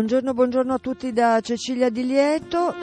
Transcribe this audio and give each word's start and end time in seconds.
Buongiorno, 0.00 0.32
buongiorno 0.32 0.72
a 0.72 0.78
tutti 0.78 1.12
da 1.12 1.40
Cecilia 1.42 1.90
Di 1.90 2.06
Lieto. 2.06 2.74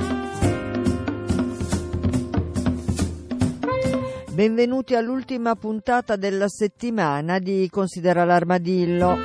Benvenuti 4.34 4.94
all'ultima 4.94 5.56
puntata 5.56 6.16
della 6.16 6.48
settimana 6.48 7.40
di 7.40 7.68
Considera 7.72 8.24
l'armadillo. 8.24 9.18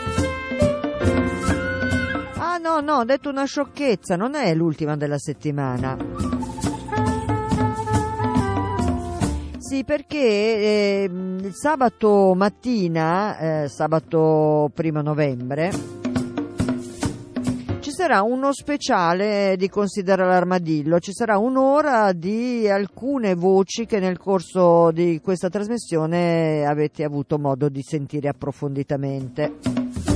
Ah 2.38 2.56
no, 2.56 2.80
no, 2.80 2.94
ho 2.94 3.04
detto 3.04 3.28
una 3.28 3.44
sciocchezza, 3.44 4.16
non 4.16 4.36
è 4.36 4.54
l'ultima 4.54 4.96
della 4.96 5.18
settimana. 5.18 5.94
Sì, 9.58 9.84
perché 9.84 10.18
eh, 10.18 11.10
sabato 11.52 12.32
mattina, 12.34 13.64
eh, 13.64 13.68
sabato 13.68 14.70
primo 14.72 15.02
novembre, 15.02 16.00
sarà 18.02 18.22
uno 18.22 18.52
speciale 18.52 19.54
di 19.56 19.68
Considera 19.68 20.26
l'armadillo, 20.26 20.98
ci 20.98 21.12
sarà 21.12 21.38
un'ora 21.38 22.12
di 22.12 22.68
alcune 22.68 23.36
voci 23.36 23.86
che 23.86 24.00
nel 24.00 24.18
corso 24.18 24.90
di 24.90 25.20
questa 25.22 25.48
trasmissione 25.48 26.66
avete 26.66 27.04
avuto 27.04 27.38
modo 27.38 27.68
di 27.68 27.80
sentire 27.80 28.28
approfonditamente. 28.28 30.11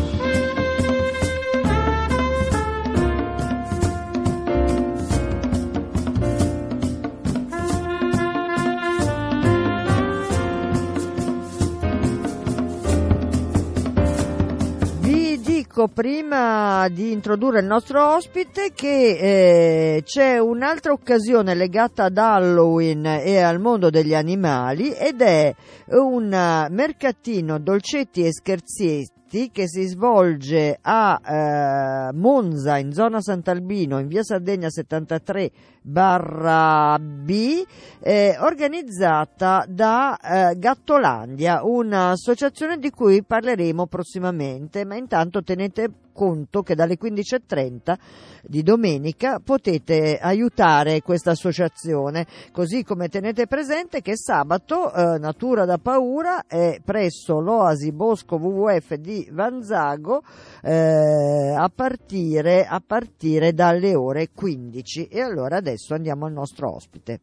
Dico 15.76 15.88
prima 15.88 16.88
di 16.88 17.12
introdurre 17.12 17.60
il 17.60 17.66
nostro 17.66 18.14
ospite 18.14 18.72
che 18.74 19.96
eh, 19.96 20.02
c'è 20.04 20.38
un'altra 20.38 20.92
occasione 20.92 21.54
legata 21.54 22.04
ad 22.04 22.16
Halloween 22.16 23.04
e 23.04 23.42
al 23.42 23.60
mondo 23.60 23.90
degli 23.90 24.14
animali 24.14 24.92
ed 24.92 25.20
è 25.20 25.54
un 25.88 26.66
mercatino 26.70 27.58
dolcetti 27.58 28.24
e 28.24 28.32
scherzetti 28.32 29.50
che 29.52 29.68
si 29.68 29.84
svolge 29.84 30.78
a 30.80 31.20
eh, 31.20 32.12
Monza 32.14 32.78
in 32.78 32.94
zona 32.94 33.20
Sant'Albino 33.20 33.98
in 33.98 34.06
via 34.06 34.22
Sardegna 34.22 34.70
73 34.70 35.50
barra 35.86 36.98
B 36.98 37.64
eh, 38.00 38.36
organizzata 38.40 39.64
da 39.68 40.18
eh, 40.18 40.58
Gattolandia 40.58 41.60
un'associazione 41.62 42.78
di 42.78 42.90
cui 42.90 43.22
parleremo 43.22 43.86
prossimamente. 43.86 44.84
Ma 44.84 44.96
intanto 44.96 45.42
tenete 45.42 45.88
conto 46.16 46.62
che 46.62 46.74
dalle 46.74 46.96
15.30 46.98 47.94
di 48.42 48.62
domenica 48.62 49.38
potete 49.38 50.16
aiutare 50.16 51.02
questa 51.02 51.32
associazione, 51.32 52.26
così 52.52 52.82
come 52.84 53.08
tenete 53.08 53.46
presente 53.46 54.00
che 54.00 54.16
sabato 54.16 54.92
eh, 54.92 55.18
Natura 55.18 55.64
da 55.66 55.78
Paura 55.78 56.46
è 56.46 56.80
presso 56.82 57.38
l'Oasi 57.40 57.92
Bosco 57.92 58.36
WWF 58.36 58.94
di 58.94 59.28
Vanzago 59.30 60.22
eh, 60.62 61.54
a, 61.54 61.70
partire, 61.74 62.64
a 62.64 62.80
partire 62.84 63.52
dalle 63.52 63.94
ore 63.94 64.30
15 64.32 65.08
e 65.08 65.20
allora 65.20 65.56
adesso 65.56 65.75
andiamo 65.94 66.26
al 66.26 66.32
nostro 66.32 66.74
ospite. 66.74 67.20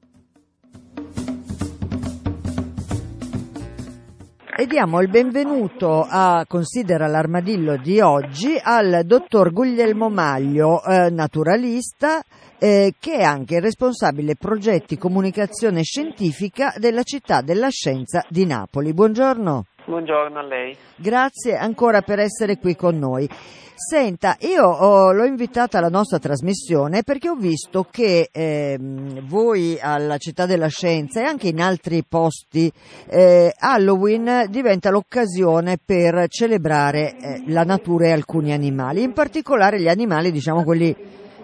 e 4.56 4.68
diamo 4.68 5.02
il 5.02 5.10
benvenuto 5.10 6.06
a 6.08 6.46
Considera 6.48 7.08
l'armadillo 7.08 7.76
di 7.78 8.00
oggi 8.00 8.58
al 8.62 9.02
dottor 9.04 9.52
Guglielmo 9.52 10.10
Maglio, 10.10 10.84
eh, 10.84 11.10
naturalista, 11.10 12.24
eh, 12.60 12.94
che 13.00 13.18
è 13.18 13.24
anche 13.24 13.60
responsabile 13.60 14.36
progetti 14.36 14.98
comunicazione 14.98 15.82
scientifica 15.82 16.74
della 16.78 17.04
città 17.04 17.42
della 17.42 17.70
scienza 17.70 18.24
di 18.30 18.46
Napoli. 18.46 18.94
Buongiorno. 18.94 19.66
Buongiorno 19.86 20.40
a 20.40 20.44
lei. 20.44 20.76
Grazie 20.96 21.58
ancora 21.58 22.02
per 22.02 22.20
essere 22.20 22.58
qui 22.58 22.76
con 22.76 22.98
noi. 22.98 23.28
Senta, 23.76 24.38
io 24.42 24.64
ho, 24.64 25.12
l'ho 25.12 25.26
invitata 25.26 25.80
alla 25.80 25.90
nostra 25.90 26.20
trasmissione 26.20 27.04
perché 27.04 27.28
ho 27.28 27.36
visto 27.36 27.86
che 27.90 28.30
eh, 28.32 28.78
voi 28.80 29.78
alla 29.82 30.18
Città 30.18 30.46
della 30.46 30.68
Scienza 30.68 31.22
e 31.22 31.26
anche 31.26 31.48
in 31.48 31.60
altri 31.60 32.04
posti 32.08 32.72
eh, 33.10 33.52
Halloween 33.58 34.46
diventa 34.50 34.90
l'occasione 34.90 35.78
per 35.84 36.28
celebrare 36.28 37.18
eh, 37.18 37.44
la 37.48 37.64
natura 37.64 38.08
e 38.08 38.12
alcuni 38.12 38.54
animali, 38.54 39.02
in 39.02 39.12
particolare 39.12 39.82
gli 39.82 39.90
animali, 39.90 40.32
diciamo 40.32 40.64
quelli 40.64 40.96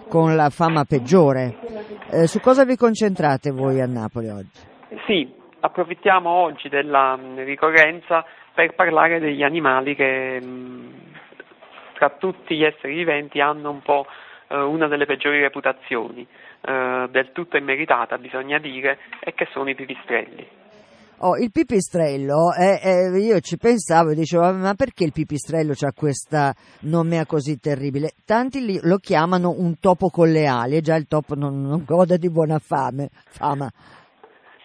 con 0.08 0.34
la 0.34 0.48
fama 0.48 0.84
peggiore. 0.84 1.58
Eh, 2.10 2.26
su 2.26 2.40
cosa 2.40 2.64
vi 2.64 2.76
concentrate 2.76 3.50
voi 3.50 3.80
a 3.80 3.86
Napoli 3.86 4.28
oggi? 4.28 4.68
Sì, 5.06 5.39
approfittiamo 5.60 6.28
oggi 6.28 6.68
della 6.68 7.18
ricorrenza 7.36 8.24
per 8.54 8.74
parlare 8.74 9.20
degli 9.20 9.42
animali 9.42 9.94
che 9.94 10.40
tra 11.94 12.10
tutti 12.10 12.56
gli 12.56 12.64
esseri 12.64 12.94
viventi 12.94 13.40
hanno 13.40 13.70
un 13.70 13.82
po' 13.82 14.06
eh, 14.48 14.56
una 14.56 14.88
delle 14.88 15.06
peggiori 15.06 15.40
reputazioni, 15.40 16.26
eh, 16.62 17.08
del 17.10 17.32
tutto 17.32 17.56
immeritata 17.56 18.18
bisogna 18.18 18.58
dire, 18.58 18.98
e 19.20 19.34
che 19.34 19.46
sono 19.52 19.68
i 19.70 19.74
pipistrelli. 19.74 20.58
Oh, 21.22 21.36
il 21.36 21.50
pipistrello, 21.52 22.54
eh, 22.58 22.80
eh, 22.82 23.18
io 23.20 23.40
ci 23.40 23.58
pensavo 23.58 24.08
e 24.08 24.14
dicevo, 24.14 24.54
ma 24.54 24.72
perché 24.72 25.04
il 25.04 25.12
pipistrello 25.12 25.72
ha 25.72 25.92
questa 25.94 26.54
nomea 26.84 27.26
così 27.26 27.58
terribile? 27.58 28.12
Tanti 28.24 28.80
lo 28.82 28.96
chiamano 28.96 29.50
un 29.50 29.78
topo 29.78 30.08
con 30.08 30.30
le 30.30 30.46
ali, 30.46 30.76
e 30.76 30.80
già 30.80 30.96
il 30.96 31.06
topo 31.06 31.34
non, 31.34 31.60
non 31.60 31.84
gode 31.84 32.16
di 32.16 32.30
buona 32.30 32.58
fame, 32.58 33.10
fama. 33.12 33.70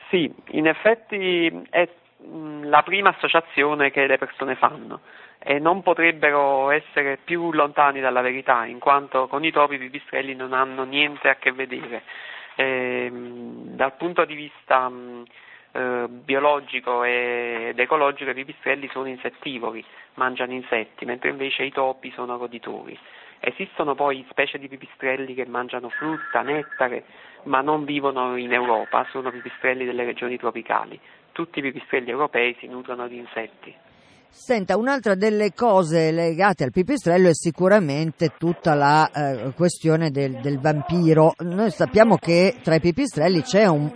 Sì, 0.10 0.32
in 0.50 0.68
effetti 0.68 1.68
è 1.70 1.90
mh, 2.18 2.68
la 2.70 2.84
prima 2.84 3.10
associazione 3.10 3.92
che 3.92 4.06
le 4.08 4.18
persone 4.18 4.56
fanno 4.56 5.02
e 5.40 5.60
non 5.60 5.84
potrebbero 5.84 6.72
essere 6.72 7.18
più 7.24 7.52
lontani 7.52 8.00
dalla 8.02 8.22
verità, 8.22 8.66
in 8.66 8.80
quanto 8.80 9.28
con 9.28 9.44
i 9.44 9.52
topi 9.52 9.76
i 9.76 9.80
pipistrelli 9.80 10.34
non 10.36 10.54
hanno 10.54 10.84
niente 10.84 11.30
a 11.30 11.36
che 11.36 11.52
vedere. 11.52 12.04
E, 12.56 13.12
dal 13.12 13.94
punto 13.94 14.26
di 14.26 14.34
vista 14.34 14.90
mh, 14.90 15.26
eh, 15.74 16.06
biologico 16.10 17.04
ed 17.04 17.78
ecologico 17.78 18.30
i 18.30 18.34
pipistrelli 18.34 18.90
sono 18.92 19.08
insettivori, 19.08 19.84
mangiano 20.16 20.54
insetti, 20.54 21.06
mentre 21.06 21.30
invece 21.30 21.64
i 21.64 21.72
topi 21.72 22.12
sono 22.12 22.38
roditori. 22.38 22.98
Esistono 23.48 23.94
poi 23.94 24.26
specie 24.32 24.58
di 24.58 24.68
pipistrelli 24.68 25.36
che 25.36 25.46
mangiano 25.46 25.90
frutta, 25.90 26.42
nettare, 26.42 27.04
ma 27.44 27.62
non 27.62 27.86
vivono 27.86 28.38
in 28.38 28.52
Europa, 28.52 29.06
sono 29.12 29.30
pipistrelli 29.30 29.86
delle 29.86 30.04
regioni 30.04 30.36
tropicali. 30.36 31.00
Tutti 31.32 31.60
i 31.60 31.62
pipistrelli 31.62 32.10
europei 32.10 32.56
si 32.60 32.66
nutrono 32.66 33.08
di 33.08 33.18
insetti. 33.18 33.72
Senta, 34.30 34.76
un'altra 34.78 35.14
delle 35.14 35.54
cose 35.54 36.12
legate 36.12 36.64
al 36.64 36.72
pipistrello 36.72 37.28
è 37.30 37.36
sicuramente 37.36 38.34
tutta 38.36 38.74
la 38.74 39.12
eh, 39.12 39.54
questione 39.54 40.10
del, 40.10 40.40
del, 40.42 40.60
vampiro. 40.60 41.34
Noi 41.42 41.70
sappiamo 41.70 42.18
che 42.18 42.56
tra 42.64 42.74
i 42.74 42.80
pipistrelli 42.80 43.44
c'è 43.44 43.68
un, 43.68 43.92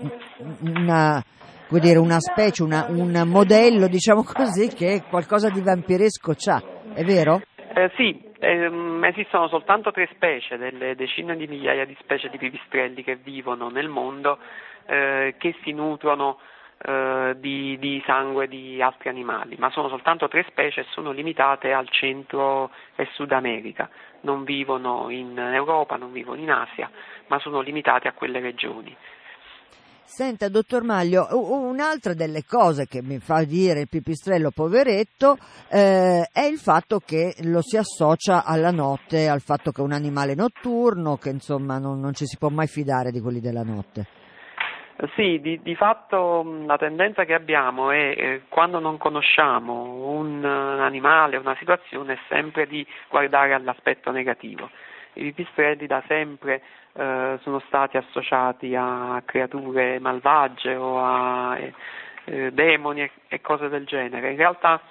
una, 0.62 1.24
dire, 1.70 1.98
una, 1.98 2.20
specie, 2.20 2.62
una, 2.62 2.86
un 2.88 3.24
modello, 3.26 3.88
diciamo 3.88 4.24
così, 4.24 4.68
che 4.68 5.06
qualcosa 5.10 5.50
di 5.50 5.60
vampiresco 5.60 6.36
c'ha, 6.38 6.62
è 6.94 7.04
vero? 7.04 7.42
Eh, 7.74 7.92
sì, 7.96 8.29
ehm, 8.40 9.04
esistono 9.06 9.48
soltanto 9.48 9.92
tre 9.92 10.08
specie, 10.14 10.58
delle 10.58 10.96
decine 10.96 11.36
di 11.36 11.48
migliaia 11.48 11.86
di 11.86 11.96
specie 12.00 12.30
di 12.30 12.38
pipistrelli 12.38 13.04
che 13.04 13.16
vivono 13.16 13.70
nel 13.70 13.88
mondo, 13.88 14.40
eh, 14.86 15.36
che 15.38 15.56
si 15.64 15.72
nutrono 15.72 16.40
eh, 16.82 17.36
di, 17.38 17.78
di, 17.78 18.02
sangue 18.06 18.48
di 18.48 18.82
altri 18.82 19.10
animali, 19.10 19.56
ma 19.60 19.70
sono 19.70 19.90
soltanto 19.90 20.28
tre 20.28 20.46
specie 20.48 20.82
e 20.82 20.86
sono 20.92 21.12
limitate 21.12 21.74
al 21.74 21.90
centro 21.90 22.72
e 22.96 23.08
Sud 23.14 23.32
America, 23.32 23.90
non 24.22 24.44
vivono 24.44 25.10
in 25.10 25.38
Europa, 25.38 25.98
non 25.98 26.12
vivono 26.12 26.40
in 26.40 26.50
Asia, 26.50 26.90
ma 27.28 27.38
sono 27.40 27.60
limitate 27.62 28.08
a 28.08 28.14
quelle 28.14 28.40
regioni. 28.40 28.96
Senta, 30.12 30.50
dottor 30.50 30.84
Maglio, 30.84 31.28
un'altra 31.32 32.16
delle 32.16 32.44
cose 32.44 32.88
che 32.88 33.00
mi 33.04 33.20
fa 33.20 33.44
dire 33.44 33.82
il 33.82 33.88
pipistrello 33.88 34.50
poveretto 34.50 35.38
eh, 35.72 36.28
è 36.34 36.42
il 36.42 36.58
fatto 36.58 36.98
che 36.98 37.36
lo 37.44 37.62
si 37.62 37.78
associa 37.78 38.44
alla 38.44 38.72
notte, 38.72 39.30
al 39.30 39.40
fatto 39.40 39.70
che 39.70 39.82
è 39.82 39.84
un 39.84 39.94
animale 39.94 40.34
notturno, 40.34 41.18
che 41.18 41.30
insomma 41.30 41.78
non, 41.78 42.00
non 42.00 42.14
ci 42.14 42.26
si 42.26 42.38
può 42.40 42.50
mai 42.50 42.66
fidare 42.66 43.12
di 43.12 43.22
quelli 43.22 43.40
della 43.40 43.62
notte. 43.62 44.08
Sì, 45.16 45.40
di, 45.42 45.62
di, 45.62 45.76
fatto 45.76 46.44
la 46.66 46.78
tendenza 46.78 47.24
che 47.24 47.36
abbiamo 47.36 47.92
è 47.92 48.16
eh, 48.18 48.42
quando 48.50 48.80
non 48.80 48.98
conosciamo 48.98 50.10
un, 50.10 50.44
un 50.44 50.80
animale, 50.82 51.38
una 51.38 51.56
situazione, 51.60 52.14
è 52.14 52.20
sempre 52.28 52.66
di 52.66 52.86
guardare 53.10 53.54
all'aspetto 53.54 54.10
negativo. 54.10 54.72
I 55.14 55.24
pipistrelli 55.24 55.88
da 55.88 56.04
sempre 56.08 56.62
eh, 56.94 57.40
sono 57.42 57.60
stati 57.68 57.98
associati 57.98 58.76
a 58.76 59.22
creature 59.26 60.00
malvagie 60.00 60.76
o 60.76 61.00
a 61.04 61.58
eh, 61.58 61.74
eh, 62.26 62.52
demoni 62.52 63.02
e, 63.02 63.12
e, 63.28 63.42
cose 63.42 63.70
del 63.70 63.86
genere. 63.86 64.32
In 64.32 64.38
realtà 64.38 64.82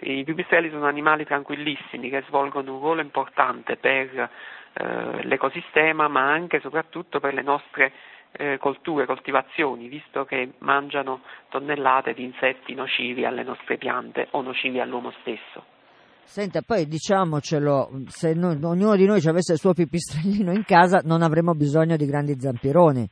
i 0.00 0.24
pipistrelli 0.24 0.70
sono 0.70 0.86
animali 0.86 1.24
tranquillissimi 1.24 2.10
che 2.10 2.22
svolgono 2.26 2.74
un 2.74 2.80
ruolo 2.80 3.00
importante 3.00 3.76
per 3.76 4.30
eh, 4.72 5.22
l'ecosistema 5.24 6.08
ma 6.08 6.30
anche 6.30 6.56
e 6.56 6.60
soprattutto 6.60 7.18
per 7.18 7.32
le 7.32 7.42
nostre 7.42 7.92
eh, 8.32 8.58
colture, 8.58 9.06
coltivazioni, 9.06 9.88
visto 9.88 10.24
che 10.24 10.52
mangiano 10.58 11.22
tonnellate 11.48 12.12
di 12.12 12.24
insetti 12.24 12.74
nocivi 12.74 13.24
alle 13.24 13.42
nostre 13.42 13.78
piante 13.78 14.28
o 14.32 14.42
nocivi 14.42 14.80
all'uomo 14.80 15.12
stesso. 15.20 15.75
Senta, 16.26 16.60
poi 16.60 16.86
diciamocelo, 16.86 17.88
se 18.08 18.34
noi, 18.34 18.58
ognuno 18.62 18.96
di 18.96 19.06
noi 19.06 19.24
avesse 19.26 19.52
il 19.52 19.58
suo 19.58 19.72
pipistrellino 19.72 20.52
in 20.52 20.64
casa 20.64 21.00
non 21.04 21.22
avremmo 21.22 21.54
bisogno 21.54 21.96
di 21.96 22.04
grandi 22.04 22.34
zampironi. 22.38 23.08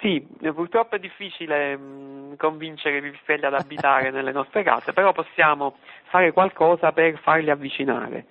Sì, 0.00 0.24
purtroppo 0.54 0.96
è 0.96 0.98
difficile 0.98 1.76
mh, 1.76 2.36
convincere 2.36 2.98
i 2.98 3.00
pipistrelli 3.00 3.46
ad 3.46 3.54
abitare 3.54 4.10
nelle 4.12 4.32
nostre 4.32 4.62
case, 4.62 4.92
però 4.92 5.12
possiamo 5.12 5.76
fare 6.10 6.32
qualcosa 6.32 6.92
per 6.92 7.18
farli 7.20 7.50
avvicinare, 7.50 8.26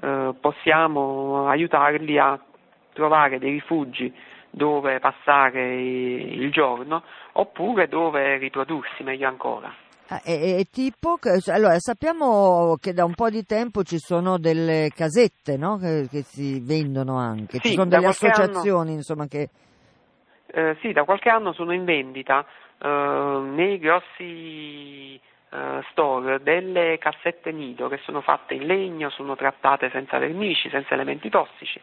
eh, 0.00 0.34
possiamo 0.38 1.48
aiutarli 1.48 2.18
a 2.18 2.38
trovare 2.92 3.38
dei 3.38 3.52
rifugi 3.52 4.12
dove 4.50 5.00
passare 5.00 5.80
il 5.80 6.52
giorno 6.52 7.02
oppure 7.32 7.88
dove 7.88 8.36
riprodursi 8.36 9.02
meglio 9.02 9.28
ancora. 9.28 9.74
Ah, 10.12 10.20
e, 10.26 10.58
e, 10.58 10.64
tipo, 10.70 11.18
allora, 11.46 11.78
sappiamo 11.78 12.76
che 12.78 12.92
da 12.92 13.06
un 13.06 13.14
po' 13.14 13.30
di 13.30 13.44
tempo 13.44 13.82
ci 13.82 13.96
sono 13.96 14.36
delle 14.36 14.90
casette 14.94 15.56
no? 15.56 15.78
che, 15.78 16.06
che, 16.10 16.20
si 16.20 16.60
vendono 16.60 17.16
anche, 17.16 17.58
sì, 17.62 17.68
ci 17.68 17.74
sono 17.74 17.88
delle 17.88 18.08
associazioni 18.08 18.90
anno, 18.90 18.98
insomma, 18.98 19.26
che... 19.26 19.48
Eh, 20.48 20.76
sì, 20.82 20.92
da 20.92 21.04
qualche 21.04 21.30
anno 21.30 21.54
sono 21.54 21.72
in 21.72 21.86
vendita 21.86 22.44
eh, 22.78 23.40
nei 23.54 23.78
grossi 23.78 25.14
eh, 25.14 25.80
store 25.92 26.42
delle 26.42 26.98
cassette 26.98 27.50
nido 27.50 27.88
che 27.88 27.98
sono 28.02 28.20
fatte 28.20 28.52
in 28.52 28.66
legno, 28.66 29.08
sono 29.08 29.34
trattate 29.34 29.88
senza 29.88 30.18
vernici, 30.18 30.68
senza 30.68 30.92
elementi 30.92 31.30
tossici, 31.30 31.80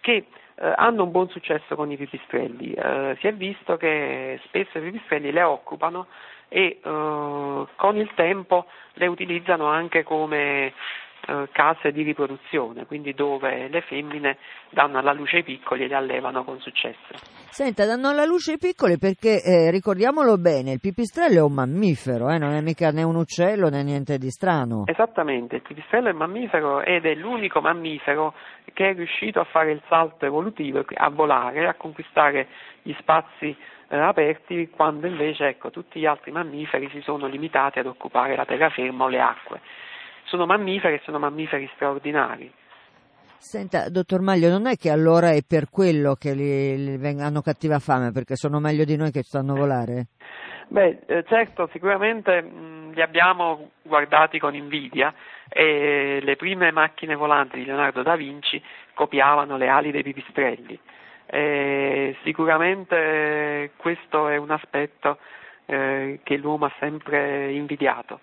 che 0.00 0.24
eh, 0.54 0.72
hanno 0.74 1.02
un 1.02 1.10
buon 1.10 1.28
successo 1.28 1.76
con 1.76 1.90
i 1.90 1.98
pipistrelli. 1.98 2.72
Eh, 2.72 3.18
si 3.20 3.26
è 3.26 3.34
visto 3.34 3.76
che 3.76 4.40
spesso 4.46 4.78
i 4.78 4.82
pipistrelli 4.90 5.32
le 5.32 5.42
occupano 5.42 6.06
e 6.48 6.80
eh, 6.82 7.66
con 7.76 7.96
il 7.96 8.10
tempo 8.14 8.66
le 8.94 9.06
utilizzano 9.06 9.66
anche 9.66 10.02
come 10.02 10.72
eh, 11.28 11.48
case 11.52 11.92
di 11.92 12.02
riproduzione, 12.02 12.86
quindi 12.86 13.12
dove 13.12 13.68
le 13.68 13.82
femmine 13.82 14.38
danno 14.70 14.98
alla 14.98 15.12
luce 15.12 15.38
i 15.38 15.42
piccoli 15.42 15.84
e 15.84 15.86
li 15.86 15.94
allevano 15.94 16.42
con 16.42 16.58
successo. 16.58 17.14
Senta, 17.50 17.84
danno 17.84 18.08
alla 18.08 18.24
luce 18.24 18.52
i 18.52 18.56
piccoli 18.58 18.96
perché, 18.96 19.42
eh, 19.42 19.70
ricordiamolo 19.70 20.38
bene, 20.38 20.72
il 20.72 20.80
pipistrello 20.80 21.40
è 21.40 21.42
un 21.42 21.52
mammifero, 21.52 22.30
eh, 22.30 22.38
non 22.38 22.54
è 22.54 22.62
mica 22.62 22.90
né 22.90 23.02
un 23.02 23.16
uccello 23.16 23.68
né 23.68 23.82
niente 23.82 24.16
di 24.16 24.30
strano. 24.30 24.84
Esattamente, 24.86 25.56
il 25.56 25.62
pipistrello 25.62 26.08
è 26.08 26.12
un 26.12 26.16
mammifero 26.16 26.80
ed 26.80 27.04
è 27.04 27.14
l'unico 27.14 27.60
mammifero 27.60 28.32
che 28.72 28.90
è 28.90 28.94
riuscito 28.94 29.40
a 29.40 29.44
fare 29.44 29.72
il 29.72 29.82
salto 29.86 30.24
evolutivo, 30.24 30.82
a 30.94 31.10
volare, 31.10 31.66
a 31.66 31.74
conquistare 31.74 32.48
gli 32.80 32.94
spazi 33.00 33.54
eh, 33.88 33.98
aperti, 33.98 34.70
quando 34.70 35.06
invece 35.06 35.48
ecco, 35.48 35.68
tutti 35.68 36.00
gli 36.00 36.06
altri 36.06 36.30
mammiferi 36.30 36.88
si 36.90 37.02
sono 37.02 37.26
limitati 37.26 37.80
ad 37.80 37.86
occupare 37.86 38.34
la 38.34 38.46
terraferma 38.46 39.04
o 39.04 39.08
le 39.08 39.20
acque. 39.20 39.60
Sono 40.28 40.46
mammiferi 40.46 40.94
e 40.94 41.00
sono 41.04 41.18
mammiferi 41.18 41.68
straordinari. 41.74 42.52
Senta, 43.38 43.88
dottor 43.88 44.20
Maglio, 44.20 44.50
non 44.50 44.66
è 44.66 44.76
che 44.76 44.90
allora 44.90 45.30
è 45.30 45.42
per 45.46 45.70
quello 45.70 46.14
che 46.14 46.34
li, 46.34 46.98
li 46.98 47.20
hanno 47.20 47.40
cattiva 47.40 47.78
fame, 47.78 48.10
perché 48.10 48.34
sono 48.34 48.58
meglio 48.58 48.84
di 48.84 48.96
noi 48.96 49.10
che 49.10 49.22
stanno 49.22 49.52
a 49.52 49.56
volare? 49.56 50.06
Beh, 50.68 50.98
eh, 51.06 51.24
certo, 51.26 51.68
sicuramente 51.72 52.42
mh, 52.42 52.92
li 52.92 53.00
abbiamo 53.00 53.70
guardati 53.82 54.38
con 54.38 54.54
invidia 54.54 55.14
e 55.48 56.18
le 56.20 56.36
prime 56.36 56.72
macchine 56.72 57.14
volanti 57.14 57.58
di 57.58 57.64
Leonardo 57.64 58.02
da 58.02 58.16
Vinci 58.16 58.62
copiavano 58.92 59.56
le 59.56 59.68
ali 59.68 59.90
dei 59.92 60.02
pipistrelli. 60.02 60.78
E 61.24 62.16
sicuramente 62.22 63.70
questo 63.76 64.28
è 64.28 64.36
un 64.36 64.50
aspetto 64.50 65.18
eh, 65.66 66.20
che 66.22 66.36
l'uomo 66.36 66.66
ha 66.66 66.72
sempre 66.78 67.52
invidiato, 67.52 68.20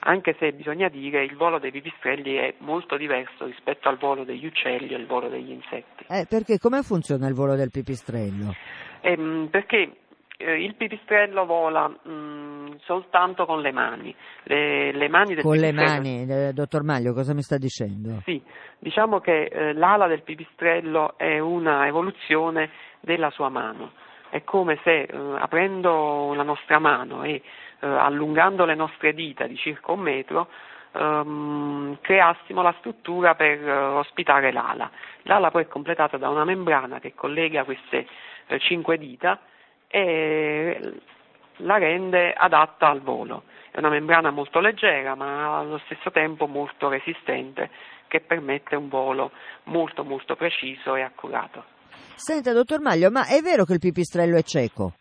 anche 0.00 0.36
se 0.38 0.52
bisogna 0.52 0.88
dire 0.88 1.26
che 1.26 1.32
il 1.32 1.36
volo 1.36 1.58
dei 1.58 1.70
pipistrelli 1.70 2.34
è 2.36 2.54
molto 2.58 2.96
diverso 2.96 3.46
rispetto 3.46 3.88
al 3.88 3.98
volo 3.98 4.24
degli 4.24 4.46
uccelli 4.46 4.88
e 4.88 4.94
al 4.94 5.06
volo 5.06 5.28
degli 5.28 5.50
insetti. 5.50 6.04
Eh, 6.08 6.26
perché 6.28 6.58
come 6.58 6.82
funziona 6.82 7.26
il 7.26 7.34
volo 7.34 7.54
del 7.56 7.70
pipistrello? 7.70 8.54
Eh, 9.00 9.48
perché 9.50 9.92
eh, 10.40 10.62
il 10.62 10.76
pipistrello 10.76 11.44
vola 11.44 11.88
mh, 11.88 12.10
mm, 12.10 12.66
soltanto 12.84 13.44
con 13.44 13.60
le 13.60 13.72
mani. 13.72 14.14
Le, 14.44 14.92
le 14.92 15.08
mani 15.08 15.34
con 15.36 15.56
le 15.56 15.72
mani, 15.72 16.26
eh, 16.28 16.52
dottor 16.52 16.84
Maglio, 16.84 17.12
cosa 17.12 17.34
mi 17.34 17.42
sta 17.42 17.58
dicendo? 17.58 18.20
Sì, 18.24 18.40
diciamo 18.78 19.18
che 19.18 19.44
eh, 19.44 19.72
l'ala 19.72 20.06
del 20.06 20.22
pipistrello 20.22 21.18
è 21.18 21.40
una 21.40 21.86
evoluzione 21.86 22.70
della 23.00 23.30
sua 23.30 23.48
mano. 23.48 23.92
È 24.30 24.44
come 24.44 24.78
se 24.84 25.02
eh, 25.02 25.16
aprendo 25.38 26.32
la 26.34 26.44
nostra 26.44 26.78
mano 26.78 27.24
e 27.24 27.42
eh, 27.80 27.86
allungando 27.86 28.64
le 28.64 28.74
nostre 28.74 29.14
dita 29.14 29.46
di 29.46 29.56
circa 29.56 29.92
un 29.92 30.00
metro 30.00 30.48
ehm, 30.92 31.98
creassimo 32.00 32.62
la 32.62 32.74
struttura 32.78 33.34
per 33.34 33.66
eh, 33.66 33.72
ospitare 33.72 34.52
l'ala. 34.52 34.90
L'ala 35.22 35.50
poi 35.50 35.62
è 35.62 35.68
completata 35.68 36.16
da 36.16 36.28
una 36.28 36.44
membrana 36.44 36.98
che 37.00 37.14
collega 37.14 37.64
queste 37.64 38.06
cinque 38.60 38.96
dita 38.96 39.38
e 39.88 41.00
la 41.56 41.76
rende 41.76 42.32
adatta 42.32 42.88
al 42.88 43.00
volo. 43.00 43.44
È 43.70 43.78
una 43.78 43.90
membrana 43.90 44.30
molto 44.30 44.60
leggera 44.60 45.14
ma 45.14 45.58
allo 45.58 45.78
stesso 45.84 46.10
tempo 46.10 46.46
molto 46.46 46.88
resistente 46.88 47.70
che 48.08 48.20
permette 48.20 48.74
un 48.74 48.88
volo 48.88 49.30
molto 49.64 50.02
molto 50.02 50.34
preciso 50.34 50.94
e 50.94 51.02
accurato. 51.02 51.64
Senta, 52.14 52.52
dottor 52.52 52.80
Maglio, 52.80 53.10
ma 53.10 53.26
è 53.26 53.40
vero 53.40 53.64
che 53.64 53.74
il 53.74 53.78
pipistrello 53.78 54.36
è 54.36 54.42
cieco? 54.42 54.94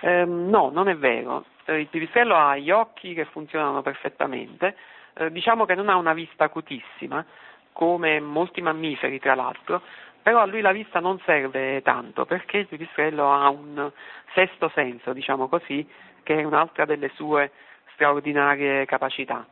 Eh, 0.00 0.24
no, 0.24 0.70
non 0.70 0.88
è 0.88 0.96
vero. 0.96 1.44
Eh, 1.64 1.80
il 1.80 1.86
pipistrello 1.88 2.34
ha 2.34 2.56
gli 2.56 2.70
occhi 2.70 3.14
che 3.14 3.24
funzionano 3.24 3.82
perfettamente, 3.82 4.76
eh, 5.14 5.30
diciamo 5.30 5.64
che 5.64 5.74
non 5.74 5.88
ha 5.88 5.96
una 5.96 6.12
vista 6.12 6.44
acutissima, 6.44 7.24
come 7.72 8.20
molti 8.20 8.60
mammiferi 8.62 9.18
tra 9.18 9.34
l'altro, 9.34 9.82
però 10.22 10.40
a 10.40 10.46
lui 10.46 10.60
la 10.60 10.72
vista 10.72 11.00
non 11.00 11.20
serve 11.24 11.82
tanto 11.82 12.24
perché 12.24 12.58
il 12.58 12.66
pipistrello 12.66 13.30
ha 13.30 13.48
un 13.50 13.90
sesto 14.32 14.70
senso, 14.74 15.12
diciamo 15.12 15.48
così, 15.48 15.86
che 16.22 16.36
è 16.36 16.44
un'altra 16.44 16.84
delle 16.84 17.10
sue 17.14 17.50
straordinarie 17.92 18.86
capacità. 18.86 19.46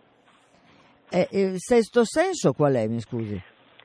Eh, 1.11 1.29
il 1.33 1.59
sesto 1.59 2.05
senso 2.05 2.53
qual 2.53 2.75
è, 2.75 2.87
mi 2.87 3.01
scusi? 3.01 3.41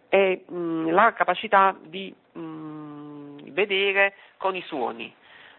È 0.08 0.42
mh, 0.48 0.56
mm, 0.56 0.90
la 0.92 1.14
capacità 1.14 1.76
di 1.82 2.14
mh, 2.32 2.40
mm, 2.40 3.38
vedere 3.52 4.14
con 4.38 4.56
i 4.56 4.62
suoni. 4.62 5.14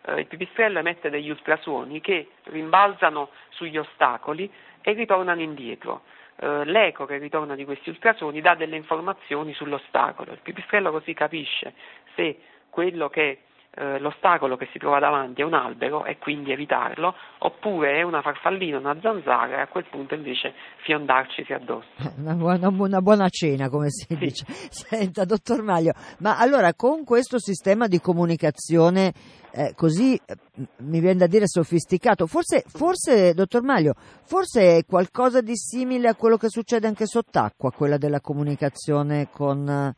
Eh, 0.09 0.21
il 0.21 0.27
pipistrello 0.27 0.79
emette 0.79 1.11
degli 1.11 1.29
ultrasuoni 1.29 2.01
che 2.01 2.31
rimbalzano 2.45 3.31
sugli 3.51 3.77
ostacoli 3.77 4.51
e 4.81 4.93
ritornano 4.93 5.43
indietro 5.43 6.03
eh, 6.41 6.65
l'eco 6.65 7.05
che 7.05 7.19
ritorna 7.19 7.55
di 7.55 7.65
questi 7.65 7.91
ultrasuoni 7.91 8.41
dà 8.41 8.55
delle 8.55 8.77
informazioni 8.77 9.53
sull'ostacolo. 9.53 10.33
Il 10.33 10.41
pipistrello 10.41 10.91
così 10.91 11.13
capisce 11.13 11.75
se 12.15 12.39
quello 12.71 13.09
che 13.09 13.43
eh, 13.79 13.99
l'ostacolo 14.01 14.57
che 14.57 14.69
si 14.73 14.79
trova 14.79 14.99
davanti 14.99 15.41
è 15.41 15.45
un 15.45 15.55
albero 15.55 16.05
e 16.05 16.19
quindi 16.19 16.51
evitarlo, 16.51 17.15
oppure 17.39 17.99
è 17.99 18.03
una 18.03 18.23
farfallina, 18.23 18.79
una 18.79 18.99
zanzara 19.01 19.59
e 19.59 19.61
a 19.61 19.69
quel 19.69 19.87
punto 19.89 20.15
invece 20.15 20.53
fiondarcisi 20.83 21.53
addosso. 21.53 21.87
Una 22.19 22.35
buona, 22.35 22.69
una 22.69 23.01
buona 23.01 23.29
cena, 23.29 23.69
come 23.69 23.91
si 23.91 24.07
sì. 24.09 24.17
dice. 24.17 24.45
Senta, 24.71 25.25
dottor 25.25 25.63
Maglio, 25.63 25.93
ma 26.19 26.39
allora 26.39 26.75
con 26.75 27.05
questo 27.05 27.39
sistema 27.39 27.87
di 27.87 28.01
comunicazione 28.01 29.13
eh, 29.53 29.73
così, 29.75 30.15
eh, 30.15 30.37
mi 30.79 31.01
viene 31.01 31.19
da 31.19 31.27
dire 31.27 31.47
sofisticato, 31.47 32.27
forse, 32.27 32.65
forse, 32.67 33.35
dottor 33.35 33.63
Maglio, 33.63 33.95
forse 34.25 34.79
è 34.79 34.85
qualcosa 34.85 35.41
di 35.41 35.57
simile 35.57 36.09
a 36.09 36.15
quello 36.15 36.37
che 36.37 36.49
succede 36.49 36.87
anche 36.87 37.07
sott'acqua, 37.07 37.71
quella 37.71 37.97
della 37.97 38.21
comunicazione 38.21 39.29
con 39.31 39.95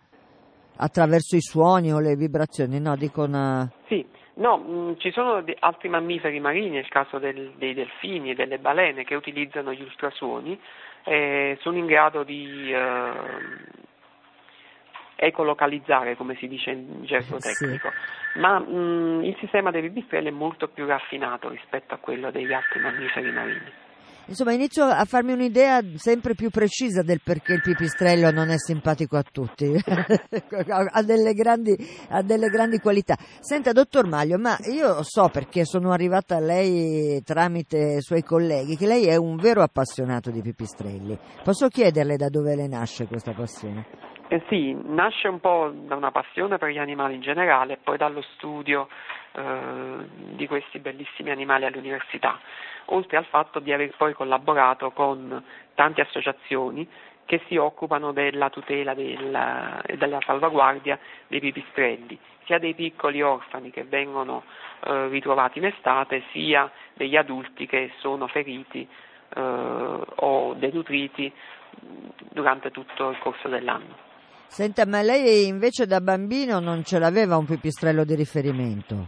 attraverso 0.81 1.37
i 1.37 1.41
suoni 1.41 1.93
o 1.93 2.01
le 2.01 2.17
vibrazioni, 2.17 2.81
no? 2.81 2.97
Dico 2.97 3.23
una... 3.23 3.71
Sì, 3.87 4.05
No, 4.41 4.57
mh, 4.57 4.73
mm, 4.73 4.93
ci 4.97 5.11
sono 5.11 5.45
altri 5.59 5.89
mammiferi 5.89 6.41
marini, 6.41 6.71
nel 6.71 6.89
caso 6.89 7.19
del, 7.19 7.53
dei 7.57 7.75
delfini 7.75 8.31
e 8.31 8.35
delle 8.35 8.59
balene, 8.59 9.05
che 9.05 9.15
utilizzano 9.15 9.73
gli 9.73 9.83
ultrasuoni 9.83 10.59
e 11.05 11.59
sono 11.61 11.77
in 11.77 11.87
grado 11.87 12.23
di 12.23 12.73
eh, 12.73 13.13
ecolocalizzare, 15.17 16.17
come 16.17 16.37
si 16.37 16.49
dice 16.49 16.71
in 16.71 17.05
gergo 17.05 17.37
tecnico. 17.37 17.91
Sì. 18.33 18.39
Ma 18.39 18.59
mh, 18.59 18.75
mm, 18.75 19.25
il 19.25 19.37
sistema 19.41 19.71
dei 19.71 19.83
pipistrelli 19.83 20.29
è 20.29 20.33
molto 20.33 20.69
più 20.69 20.87
raffinato 20.87 21.51
rispetto 21.51 21.93
a 21.93 21.99
quello 21.99 22.31
degli 22.31 22.53
altri 22.53 22.81
mammiferi 22.81 23.31
marini. 23.31 23.73
Insomma, 24.31 24.53
inizio 24.53 24.85
a 24.85 25.05
farmi 25.07 25.33
un'idea 25.33 25.83
sempre 25.97 26.37
più 26.37 26.51
precisa 26.51 27.03
del 27.03 27.21
perché 27.21 27.55
il 27.55 27.63
pipistrello 27.63 28.31
non 28.31 28.51
è 28.51 28.59
simpatico 28.59 29.17
a 29.17 29.25
tutti, 29.25 29.67
ha, 29.75 31.03
delle 31.03 31.35
grandi, 31.35 31.77
ha, 32.11 32.23
delle 32.23 32.47
grandi, 32.47 32.79
qualità. 32.79 33.19
Senta, 33.41 33.73
dottor 33.73 34.07
Maglio, 34.07 34.39
ma 34.39 34.57
io 34.71 35.03
so 35.03 35.31
perché 35.31 35.65
sono 35.65 35.91
arrivata 35.91 36.37
a 36.37 36.41
lei 36.41 37.21
tramite 37.25 37.97
i 37.99 38.03
suoi 38.03 38.23
colleghi 38.23 38.77
che 38.77 38.87
lei 38.87 39.07
è 39.07 39.17
un 39.17 39.35
vero 39.35 39.63
appassionato 39.63 40.31
di 40.31 40.43
pipistrelli. 40.43 41.19
Posso 41.43 41.67
chiederle 41.67 42.17
da 42.17 42.29
dove 42.29 42.55
le 42.55 42.69
nasce 42.69 43.07
questa 43.09 43.33
passione? 43.33 44.20
Eh 44.33 44.43
sì, 44.47 44.79
nasce 44.85 45.27
un 45.27 45.41
po' 45.41 45.73
da 45.75 45.97
una 45.97 46.13
passione 46.13 46.57
per 46.57 46.71
gli 46.71 46.79
animali 46.79 47.17
in 47.17 47.21
generale 47.21 47.73
e 47.73 47.79
poi 47.83 47.97
dallo 47.97 48.23
studio 48.23 48.89
eh, 49.33 50.07
di 50.37 50.47
questi 50.47 50.79
bellissimi 50.79 51.31
animali 51.31 51.65
all'università 51.65 52.39
oltre 52.87 53.17
al 53.17 53.25
fatto 53.25 53.59
di 53.59 53.73
aver 53.73 53.93
poi 53.97 54.13
collaborato 54.15 54.93
con 54.93 55.43
tante 55.75 56.01
associazioni 56.01 56.89
che 57.25 57.43
si 57.49 57.57
occupano 57.57 58.13
della 58.13 58.51
tutela 58.51 58.93
e 58.93 58.95
della, 58.95 59.83
della, 59.97 60.21
salvaguardia 60.25 60.97
dei 61.27 61.41
pipistrelli, 61.41 62.17
sia 62.45 62.61
dei 62.61 62.75
piccoli 62.75 63.23
orfani 63.23 63.71
che 63.71 63.83
vengono 63.83 64.45
eh, 64.85 65.09
ritrovati 65.09 65.59
in 65.59 65.67
estate, 65.67 66.23
sia 66.31 66.71
degli 66.95 67.17
adulti 67.17 67.67
che 67.67 67.91
sono 67.99 68.29
feriti 68.29 68.87
eh, 69.35 69.41
o 69.41 70.55
denutriti 70.55 71.33
durante 72.31 72.71
tutto 72.71 73.11
il 73.11 73.19
corso 73.19 73.49
dell'anno. 73.49 74.10
Senta, 74.51 74.85
ma 74.85 75.01
lei 75.01 75.47
invece 75.47 75.87
da 75.87 76.01
bambino 76.01 76.59
non 76.59 76.83
ce 76.83 76.99
l'aveva 76.99 77.37
un 77.37 77.47
pipistrello 77.47 78.03
di 78.03 78.17
riferimento? 78.17 79.07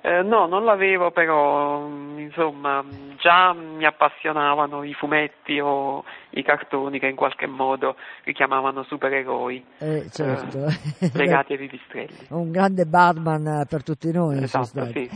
Eh, 0.00 0.22
no, 0.22 0.46
non 0.46 0.64
l'avevo, 0.64 1.12
però 1.12 1.86
insomma 2.16 2.84
già 3.16 3.54
mi 3.54 3.86
appassionavano 3.86 4.82
i 4.82 4.92
fumetti 4.92 5.60
o 5.60 6.04
i 6.30 6.42
cartoni 6.42 6.98
che 6.98 7.06
in 7.06 7.14
qualche 7.14 7.46
modo 7.46 7.94
richiamavano 8.24 8.82
supereroi 8.82 9.64
eh, 9.78 10.06
certo. 10.10 10.66
eh, 10.66 11.10
legati 11.14 11.52
ai 11.52 11.58
pipistrelli. 11.58 12.26
Un 12.30 12.50
grande 12.50 12.84
Batman 12.84 13.64
per 13.68 13.84
tutti 13.84 14.10
noi. 14.10 14.42
Esatto, 14.42 14.84
sì. 14.86 15.08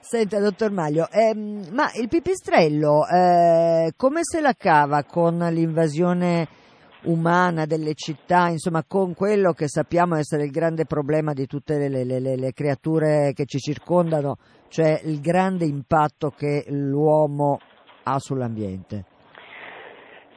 Senta, 0.00 0.40
dottor 0.40 0.70
Maglio, 0.72 1.06
ehm, 1.12 1.68
ma 1.72 1.84
il 2.00 2.08
pipistrello 2.08 3.06
eh, 3.06 3.92
come 3.94 4.20
se 4.22 4.40
la 4.40 4.54
cava 4.58 5.04
con 5.04 5.36
l'invasione 5.36 6.60
umana 7.04 7.64
delle 7.66 7.94
città, 7.94 8.48
insomma 8.48 8.84
con 8.86 9.14
quello 9.14 9.52
che 9.52 9.68
sappiamo 9.68 10.16
essere 10.16 10.44
il 10.44 10.50
grande 10.50 10.84
problema 10.84 11.32
di 11.32 11.46
tutte 11.46 11.76
le, 11.76 11.88
le, 11.88 12.20
le, 12.20 12.36
le 12.36 12.52
creature 12.52 13.32
che 13.34 13.44
ci 13.46 13.58
circondano, 13.58 14.36
cioè 14.68 15.00
il 15.04 15.20
grande 15.20 15.64
impatto 15.64 16.30
che 16.30 16.64
l'uomo 16.68 17.58
ha 18.04 18.18
sull'ambiente. 18.18 19.04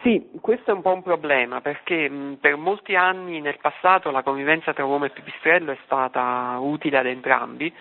Sì, 0.01 0.29
questo 0.39 0.69
è 0.69 0.73
un 0.73 0.83
po' 0.83 0.93
un 0.93 1.01
problema 1.01 1.61
perché 1.61 2.07
mh, 2.07 2.37
per 2.39 2.57
molti 2.57 2.95
anni 2.95 3.41
nel 3.41 3.57
passato 3.59 4.11
la 4.11 4.21
convivenza 4.21 4.71
tra 4.71 4.85
uomo 4.85 5.05
e 5.05 5.09
pipistrello 5.09 5.71
è 5.71 5.77
stata 5.83 6.57
utile 6.59 6.99
ad 6.99 7.07
entrambi. 7.07 7.73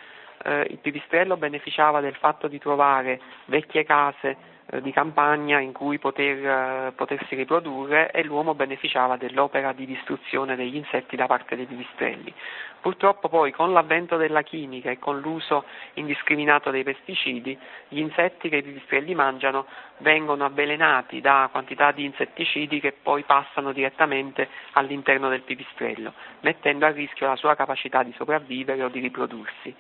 Eh, 0.43 0.67
il 0.71 0.79
pipistrello 0.79 1.37
beneficiava 1.37 2.01
del 2.01 2.15
fatto 2.15 2.49
di 2.49 2.59
trovare 2.59 3.21
vecchie 3.47 3.85
case 3.85 4.37
di 4.81 4.93
campagna 4.93 5.61
in 5.61 5.73
cui 5.73 5.99
poter, 5.99 6.47
eh, 6.89 6.93
potersi 6.93 7.35
riprodurre 7.35 8.11
e 8.11 8.25
l'uomo 8.25 8.55
beneficiava 8.55 9.17
dell'opera 9.17 9.73
di 9.73 9.87
distruzione 9.87 10.57
degli 10.57 10.77
insetti 10.77 11.17
da 11.17 11.27
parte 11.27 11.55
dei 11.55 11.67
pipistrelli. 11.67 12.33
Purtroppo 12.81 13.29
poi 13.29 13.51
con 13.51 13.73
l'avvento 13.73 14.17
della 14.17 14.43
chimica 14.43 14.91
e 14.91 14.99
con 14.99 15.21
l'uso 15.21 15.65
indiscriminato 15.95 16.71
dei 16.71 16.83
pesticidi, 16.83 17.57
gli 17.89 17.99
insetti 17.99 18.49
che 18.49 18.57
i 18.57 18.63
pipistrelli 18.63 19.15
mangiano 19.15 19.67
vengono 19.99 20.45
avvelenati 20.45 21.21
da 21.21 21.49
quantità 21.51 21.93
di 21.93 22.05
insetticidi 22.05 22.81
che 22.81 22.93
poi 22.93 23.23
passano 23.23 23.73
direttamente 23.73 24.49
all'interno 24.73 25.29
del 25.31 25.43
pipistrello, 25.43 26.13
mettendo 26.41 26.85
a 26.85 26.91
rischio 26.91 27.27
la 27.27 27.37
sua 27.37 27.55
capacità 27.55 28.03
di 28.03 28.13
sopravvivere 28.17 28.83
o 28.83 28.89
di 28.89 29.01
riprodursi. 29.01 29.75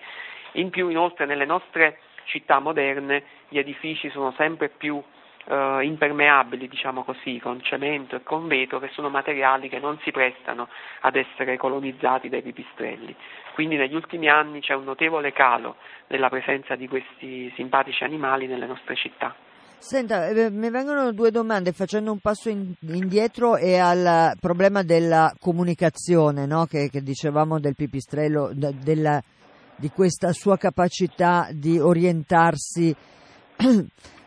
In 0.53 0.71
più, 0.71 0.89
inoltre, 0.89 1.27
nelle 1.27 1.45
nostre 1.45 1.99
città 2.25 2.59
moderne 2.59 3.25
gli 3.49 3.59
edifici 3.59 4.11
sono 4.11 4.33
sempre 4.37 4.69
più 4.69 5.03
eh, 5.47 5.81
impermeabili, 5.83 6.69
diciamo 6.69 7.05
così, 7.05 7.39
con 7.41 7.61
cemento 7.63 8.17
e 8.17 8.23
con 8.23 8.47
vetro, 8.47 8.79
che 8.79 8.91
sono 8.93 9.09
materiali 9.09 9.69
che 9.69 9.79
non 9.79 9.99
si 10.03 10.11
prestano 10.11 10.69
ad 11.01 11.17
essere 11.17 11.57
colonizzati 11.57 12.29
dai 12.29 12.43
pipistrelli. 12.43 13.15
Quindi 13.55 13.77
negli 13.77 13.95
ultimi 13.95 14.29
anni 14.29 14.61
c'è 14.61 14.75
un 14.75 14.85
notevole 14.85 15.33
calo 15.33 15.77
nella 16.09 16.29
presenza 16.29 16.75
di 16.75 16.89
questi 16.89 17.53
simpatici 17.57 18.05
animali 18.05 18.47
nelle 18.47 18.67
nostre 18.67 18.95
città. 18.97 19.35
Senta, 19.79 20.29
eh, 20.29 20.51
mi 20.51 20.71
vengono 20.71 21.13
due 21.13 21.31
domande 21.31 21.73
facendo 21.73 22.11
un 22.11 22.19
passo 22.19 22.49
in, 22.49 22.73
indietro 22.89 23.57
e 23.57 23.77
al 23.77 24.33
problema 24.41 24.83
della 24.83 25.31
comunicazione, 25.39 26.47
no? 26.47 26.65
che, 26.65 26.89
che, 26.91 27.03
dicevamo 27.03 27.61
del 27.61 27.75
pipistrello, 27.75 28.51
della, 28.55 29.23
di 29.77 29.91
questa 29.91 30.33
sua 30.33 30.57
capacità 30.57 31.49
di 31.53 31.79
orientarsi 31.79 32.95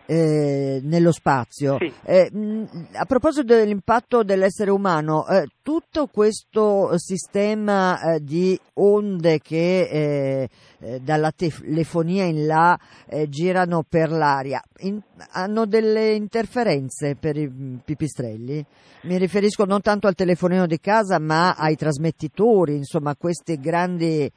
eh, 0.08 0.80
nello 0.84 1.12
spazio. 1.12 1.78
Sì. 1.80 1.94
Eh, 2.04 2.32
mh, 2.32 2.88
a 2.94 3.06
proposito 3.06 3.54
dell'impatto 3.56 4.24
dell'essere 4.24 4.72
umano, 4.72 5.28
eh, 5.28 5.48
tutto 5.62 6.08
questo 6.08 6.98
sistema 6.98 8.00
eh, 8.00 8.24
di 8.24 8.60
onde 8.76 9.40
che 9.40 9.82
eh, 9.82 10.50
eh, 10.80 11.00
dalla 11.02 11.32
telefonia 11.32 12.24
in 12.24 12.46
là 12.46 12.80
girano 13.28 13.84
per 13.88 14.12
l'aria 14.12 14.62
in, 14.80 15.00
hanno 15.32 15.66
delle 15.66 16.14
interferenze 16.14 17.16
per 17.16 17.38
i 17.38 17.50
pipistrelli? 17.84 18.66
Mi 19.04 19.18
riferisco 19.18 19.66
non 19.66 19.82
tanto 19.82 20.08
al 20.08 20.16
telefonino 20.16 20.66
di 20.66 20.80
casa, 20.80 21.20
ma 21.20 21.54
ai 21.54 21.76
trasmettitori, 21.76 22.76
insomma, 22.76 23.16
questi 23.16 23.60
grandi 23.60 24.30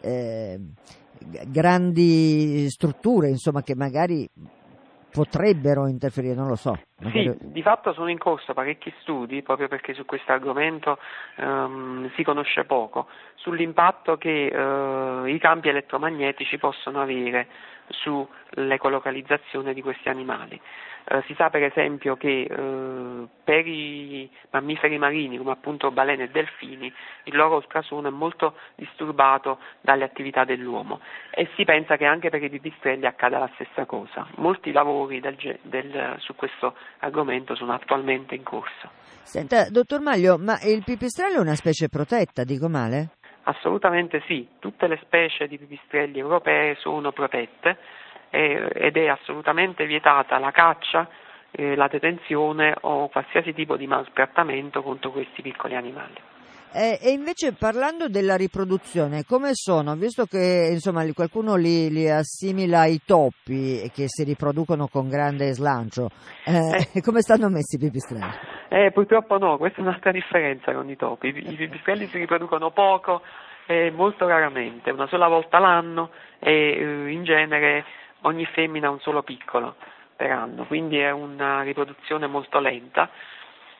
eh, 0.00 0.58
grandi 1.46 2.68
strutture 2.68 3.28
insomma, 3.28 3.62
che 3.62 3.74
magari 3.74 4.28
potrebbero 5.10 5.88
interferire, 5.88 6.34
non 6.34 6.46
lo 6.46 6.56
so. 6.56 6.78
Magari... 7.00 7.36
Sì, 7.38 7.50
di 7.50 7.62
fatto 7.62 7.92
sono 7.92 8.08
in 8.08 8.18
corso 8.18 8.54
parecchi 8.54 8.92
studi, 9.00 9.42
proprio 9.42 9.68
perché 9.68 9.92
su 9.92 10.04
questo 10.04 10.32
argomento 10.32 10.98
um, 11.38 12.10
si 12.14 12.22
conosce 12.22 12.64
poco, 12.64 13.08
sull'impatto 13.34 14.16
che 14.16 14.50
uh, 14.52 15.26
i 15.26 15.38
campi 15.38 15.68
elettromagnetici 15.68 16.58
possono 16.58 17.02
avere 17.02 17.48
sull'ecolocalizzazione 17.90 19.74
di 19.74 19.82
questi 19.82 20.08
animali. 20.08 20.60
Eh, 21.04 21.22
si 21.26 21.34
sa 21.34 21.48
per 21.50 21.64
esempio 21.64 22.16
che 22.16 22.42
eh, 22.42 23.28
per 23.42 23.66
i 23.66 24.30
mammiferi 24.50 24.98
marini 24.98 25.38
come 25.38 25.52
appunto 25.52 25.90
balene 25.90 26.24
e 26.24 26.28
delfini 26.28 26.92
il 27.24 27.36
loro 27.36 27.56
ultrasuono 27.56 28.08
è 28.08 28.10
molto 28.10 28.54
disturbato 28.74 29.58
dalle 29.80 30.04
attività 30.04 30.44
dell'uomo 30.44 31.00
e 31.30 31.48
si 31.56 31.64
pensa 31.64 31.96
che 31.96 32.04
anche 32.04 32.28
per 32.28 32.42
i 32.42 32.50
pipistrelli 32.50 33.06
accada 33.06 33.38
la 33.38 33.50
stessa 33.54 33.86
cosa. 33.86 34.26
Molti 34.36 34.72
lavori 34.72 35.20
del, 35.20 35.36
del, 35.62 36.16
su 36.18 36.34
questo 36.34 36.76
argomento 36.98 37.54
sono 37.54 37.72
attualmente 37.72 38.34
in 38.34 38.42
corso. 38.42 38.90
Senta, 39.22 39.68
dottor 39.70 40.00
Maglio, 40.00 40.38
ma 40.38 40.60
il 40.62 40.82
pipistrello 40.84 41.36
è 41.36 41.40
una 41.40 41.54
specie 41.54 41.88
protetta, 41.88 42.44
dico 42.44 42.68
male? 42.68 43.10
Assolutamente 43.44 44.22
sì, 44.26 44.46
tutte 44.58 44.86
le 44.86 44.98
specie 45.02 45.48
di 45.48 45.58
pipistrelli 45.58 46.18
europee 46.18 46.74
sono 46.76 47.10
protette 47.12 47.78
eh, 48.30 48.70
ed 48.74 48.96
è 48.96 49.08
assolutamente 49.08 49.86
vietata 49.86 50.38
la 50.38 50.50
caccia, 50.50 51.08
eh, 51.50 51.74
la 51.74 51.88
detenzione 51.88 52.74
o 52.82 53.08
qualsiasi 53.08 53.52
tipo 53.54 53.76
di 53.76 53.86
maltrattamento 53.86 54.82
contro 54.82 55.10
questi 55.10 55.42
piccoli 55.42 55.74
animali. 55.74 56.14
Eh, 56.72 57.00
e 57.02 57.10
invece 57.10 57.52
parlando 57.52 58.08
della 58.08 58.36
riproduzione, 58.36 59.24
come 59.24 59.50
sono? 59.54 59.96
Visto 59.96 60.26
che 60.26 60.68
insomma, 60.70 61.04
qualcuno 61.12 61.56
li, 61.56 61.90
li, 61.90 62.08
assimila 62.08 62.80
ai 62.80 63.00
topi 63.04 63.90
che 63.92 64.04
si 64.06 64.22
riproducono 64.22 64.86
con 64.86 65.08
grande 65.08 65.52
slancio, 65.52 66.10
eh, 66.44 66.86
eh. 66.94 67.00
come 67.02 67.22
stanno 67.22 67.48
messi 67.48 67.74
i 67.74 67.78
pipistrelli? 67.80 68.30
Eh, 68.68 68.92
purtroppo 68.92 69.36
no, 69.36 69.58
questa 69.58 69.78
è 69.78 69.80
un'altra 69.82 70.12
differenza 70.12 70.72
con 70.72 70.88
i 70.88 70.96
topi. 70.96 71.28
I, 71.28 71.52
i 71.52 71.56
pipistrelli 71.56 72.06
si 72.06 72.18
riproducono 72.18 72.70
poco 72.70 73.22
e 73.66 73.90
molto 73.90 74.28
raramente, 74.28 74.90
una 74.90 75.08
sola 75.08 75.26
volta 75.26 75.58
l'anno 75.58 76.10
e 76.38 76.52
eh, 76.52 77.10
in 77.10 77.24
genere 77.24 77.84
ogni 78.22 78.44
femmina 78.46 78.86
ha 78.86 78.92
un 78.92 79.00
solo 79.00 79.24
piccolo 79.24 79.74
per 80.14 80.30
anno, 80.30 80.66
quindi 80.66 80.98
è 80.98 81.10
una 81.10 81.62
riproduzione 81.62 82.28
molto 82.28 82.60
lenta 82.60 83.10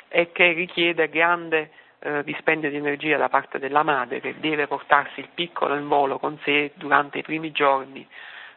e 0.08 0.32
che 0.32 0.52
richiede 0.52 1.08
grande 1.08 1.70
eh, 2.00 2.24
dispendio 2.24 2.70
di 2.70 2.76
energia 2.76 3.16
da 3.16 3.28
parte 3.28 3.58
della 3.58 3.82
madre 3.82 4.20
che 4.20 4.34
deve 4.40 4.66
portarsi 4.66 5.20
il 5.20 5.28
piccolo 5.32 5.76
in 5.76 5.86
volo 5.86 6.18
con 6.18 6.38
sé 6.44 6.72
durante 6.74 7.18
i 7.18 7.22
primi 7.22 7.52
giorni 7.52 8.06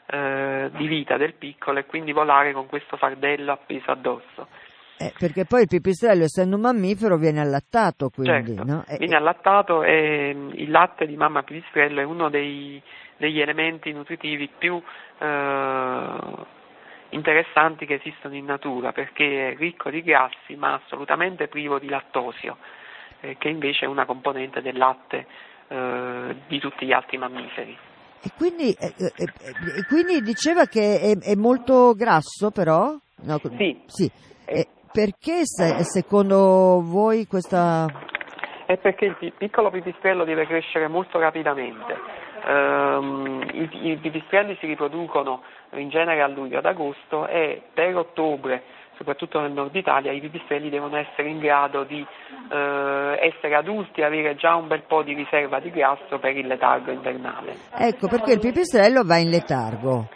eh, 0.07 0.69
di 0.73 0.87
vita 0.87 1.17
del 1.17 1.33
piccolo 1.33 1.79
e 1.79 1.85
quindi 1.85 2.11
volare 2.11 2.53
con 2.53 2.67
questo 2.67 2.97
fardello 2.97 3.51
appeso 3.51 3.91
addosso. 3.91 4.47
Eh, 4.97 5.11
perché 5.17 5.45
poi 5.45 5.61
il 5.61 5.67
pipistrello, 5.67 6.23
essendo 6.23 6.55
un 6.55 6.61
mammifero, 6.61 7.17
viene 7.17 7.41
allattato, 7.41 8.09
quindi, 8.09 8.55
certo, 8.55 8.63
no? 8.63 8.83
viene 8.97 9.15
allattato 9.15 9.83
e 9.83 10.33
mm, 10.33 10.49
il 10.53 10.71
latte 10.71 11.05
di 11.05 11.17
mamma 11.17 11.43
pipistrello 11.43 11.99
è 11.99 12.03
uno 12.03 12.29
dei, 12.29 12.81
degli 13.17 13.41
elementi 13.41 13.91
nutritivi 13.91 14.49
più 14.57 14.81
eh, 15.19 16.17
interessanti 17.09 17.85
che 17.85 17.95
esistono 17.95 18.35
in 18.35 18.45
natura 18.45 18.91
perché 18.91 19.51
è 19.51 19.55
ricco 19.57 19.89
di 19.89 20.01
grassi 20.01 20.55
ma 20.55 20.73
assolutamente 20.73 21.47
privo 21.47 21.79
di 21.79 21.89
lattosio, 21.89 22.57
eh, 23.23 23.37
che 23.37 23.47
invece 23.47 23.85
è 23.85 23.87
una 23.87 24.05
componente 24.05 24.61
del 24.61 24.77
latte 24.77 25.25
eh, 25.69 26.35
di 26.47 26.59
tutti 26.59 26.85
gli 26.85 26.91
altri 26.91 27.17
mammiferi. 27.17 27.77
E 28.21 28.29
quindi, 28.37 28.69
e 28.71 29.85
quindi 29.87 30.21
diceva 30.21 30.65
che 30.65 30.99
è, 30.99 31.31
è, 31.31 31.35
molto 31.35 31.93
grasso 31.93 32.51
però? 32.51 32.95
No, 33.23 33.37
sì. 33.57 33.81
sì. 33.85 34.11
perché 34.91 35.45
se, 35.45 35.83
secondo 35.83 36.81
voi 36.81 37.25
questa... 37.27 37.85
È 38.65 38.77
perché 38.77 39.15
il 39.19 39.33
piccolo 39.37 39.69
pipistrello 39.69 40.23
deve 40.23 40.45
crescere 40.45 40.87
molto 40.87 41.19
rapidamente. 41.19 41.97
Um, 42.45 43.41
i, 43.53 43.91
I 43.91 43.97
pipistrelli 43.97 44.57
si 44.59 44.67
riproducono 44.67 45.43
in 45.71 45.89
genere 45.89 46.21
a 46.21 46.27
luglio 46.27 46.57
ad 46.59 46.65
agosto 46.65 47.27
e 47.27 47.61
per 47.73 47.95
ottobre, 47.95 48.63
soprattutto 49.03 49.41
nel 49.41 49.51
nord 49.51 49.75
Italia, 49.75 50.13
i 50.13 50.21
pipistrelli 50.21 50.69
devono 50.69 50.95
essere 50.95 51.27
in 51.27 51.39
grado 51.39 51.83
di 51.83 51.99
eh, 52.49 53.17
essere 53.19 53.53
adulti 53.53 53.99
e 53.99 54.05
avere 54.05 54.35
già 54.35 54.55
un 54.55 54.67
bel 54.67 54.83
po' 54.83 55.03
di 55.03 55.13
riserva 55.13 55.59
di 55.59 55.69
grasso 55.71 56.19
per 56.19 56.35
il 56.37 56.47
letargo 56.47 56.89
invernale. 56.89 57.55
Ecco 57.77 58.07
perché 58.07 58.31
il 58.31 58.39
pipistrello 58.39 59.03
va 59.03 59.17
in 59.17 59.29
letargo. 59.29 60.07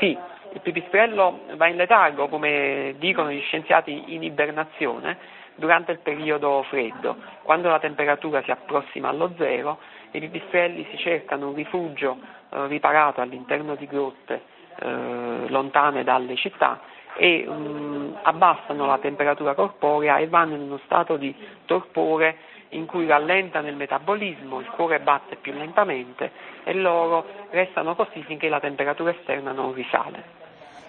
Sì, 0.00 0.18
il 0.54 0.60
pipistrello 0.60 1.42
va 1.54 1.68
in 1.68 1.76
letargo, 1.76 2.26
come 2.26 2.96
dicono 2.98 3.30
gli 3.30 3.40
scienziati, 3.42 4.12
in 4.12 4.24
ibernazione 4.24 5.16
durante 5.54 5.92
il 5.92 6.00
periodo 6.00 6.64
freddo, 6.68 7.16
quando 7.44 7.68
la 7.68 7.78
temperatura 7.78 8.42
si 8.42 8.50
approssima 8.50 9.08
allo 9.08 9.32
zero 9.38 9.78
i 10.14 10.20
pipistrelli 10.20 10.86
si 10.90 10.98
cercano 10.98 11.48
un 11.48 11.54
rifugio 11.54 12.18
eh, 12.50 12.66
riparato 12.66 13.20
all'interno 13.20 13.76
di 13.76 13.86
grotte 13.86 14.42
eh, 14.78 15.48
lontane 15.48 16.04
dalle 16.04 16.36
città 16.36 16.80
e 17.16 17.44
um, 17.46 18.16
abbassano 18.22 18.86
la 18.86 18.98
temperatura 18.98 19.54
corporea 19.54 20.18
e 20.18 20.28
vanno 20.28 20.54
in 20.54 20.62
uno 20.62 20.80
stato 20.84 21.16
di 21.16 21.34
torpore 21.66 22.36
in 22.70 22.86
cui 22.86 23.06
rallentano 23.06 23.68
il 23.68 23.76
metabolismo, 23.76 24.60
il 24.60 24.68
cuore 24.70 25.00
batte 25.00 25.36
più 25.36 25.52
lentamente 25.52 26.30
e 26.64 26.72
loro 26.74 27.24
restano 27.50 27.94
così 27.94 28.22
finché 28.22 28.48
la 28.48 28.60
temperatura 28.60 29.10
esterna 29.10 29.52
non 29.52 29.74
risale. 29.74 30.40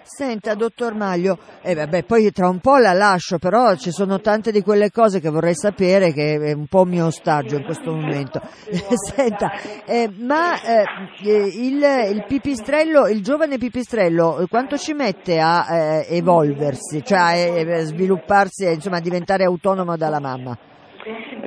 Senta, 0.06 0.54
dottor 0.54 0.94
Maglio, 0.94 1.38
eh, 1.62 1.74
vabbè, 1.74 2.04
poi 2.04 2.30
tra 2.30 2.46
un 2.46 2.60
po' 2.60 2.76
la 2.76 2.92
lascio, 2.92 3.38
però 3.38 3.74
ci 3.74 3.90
sono 3.90 4.20
tante 4.20 4.52
di 4.52 4.60
quelle 4.60 4.90
cose 4.90 5.18
che 5.18 5.30
vorrei 5.30 5.54
sapere 5.54 6.12
che 6.12 6.34
è 6.34 6.52
un 6.52 6.66
po' 6.66 6.84
mio 6.84 7.06
ostaggio 7.06 7.56
in 7.56 7.64
questo 7.64 7.90
momento. 7.90 8.38
Senta, 8.68 9.52
eh, 9.86 10.10
ma 10.20 10.60
eh, 10.60 10.84
il, 11.24 11.82
il, 12.12 12.24
pipistrello, 12.28 13.08
il 13.08 13.22
giovane 13.22 13.56
pipistrello, 13.56 14.44
quanto 14.50 14.76
ci 14.76 14.92
mette 14.92 15.40
a 15.40 15.64
eh, 15.70 16.16
evolversi, 16.16 17.02
cioè 17.02 17.18
a 17.18 17.34
eh, 17.34 17.78
svilupparsi, 17.84 18.66
insomma, 18.66 18.98
a 18.98 19.00
diventare 19.00 19.44
autonomo 19.44 19.96
dalla 19.96 20.20
mamma? 20.20 20.54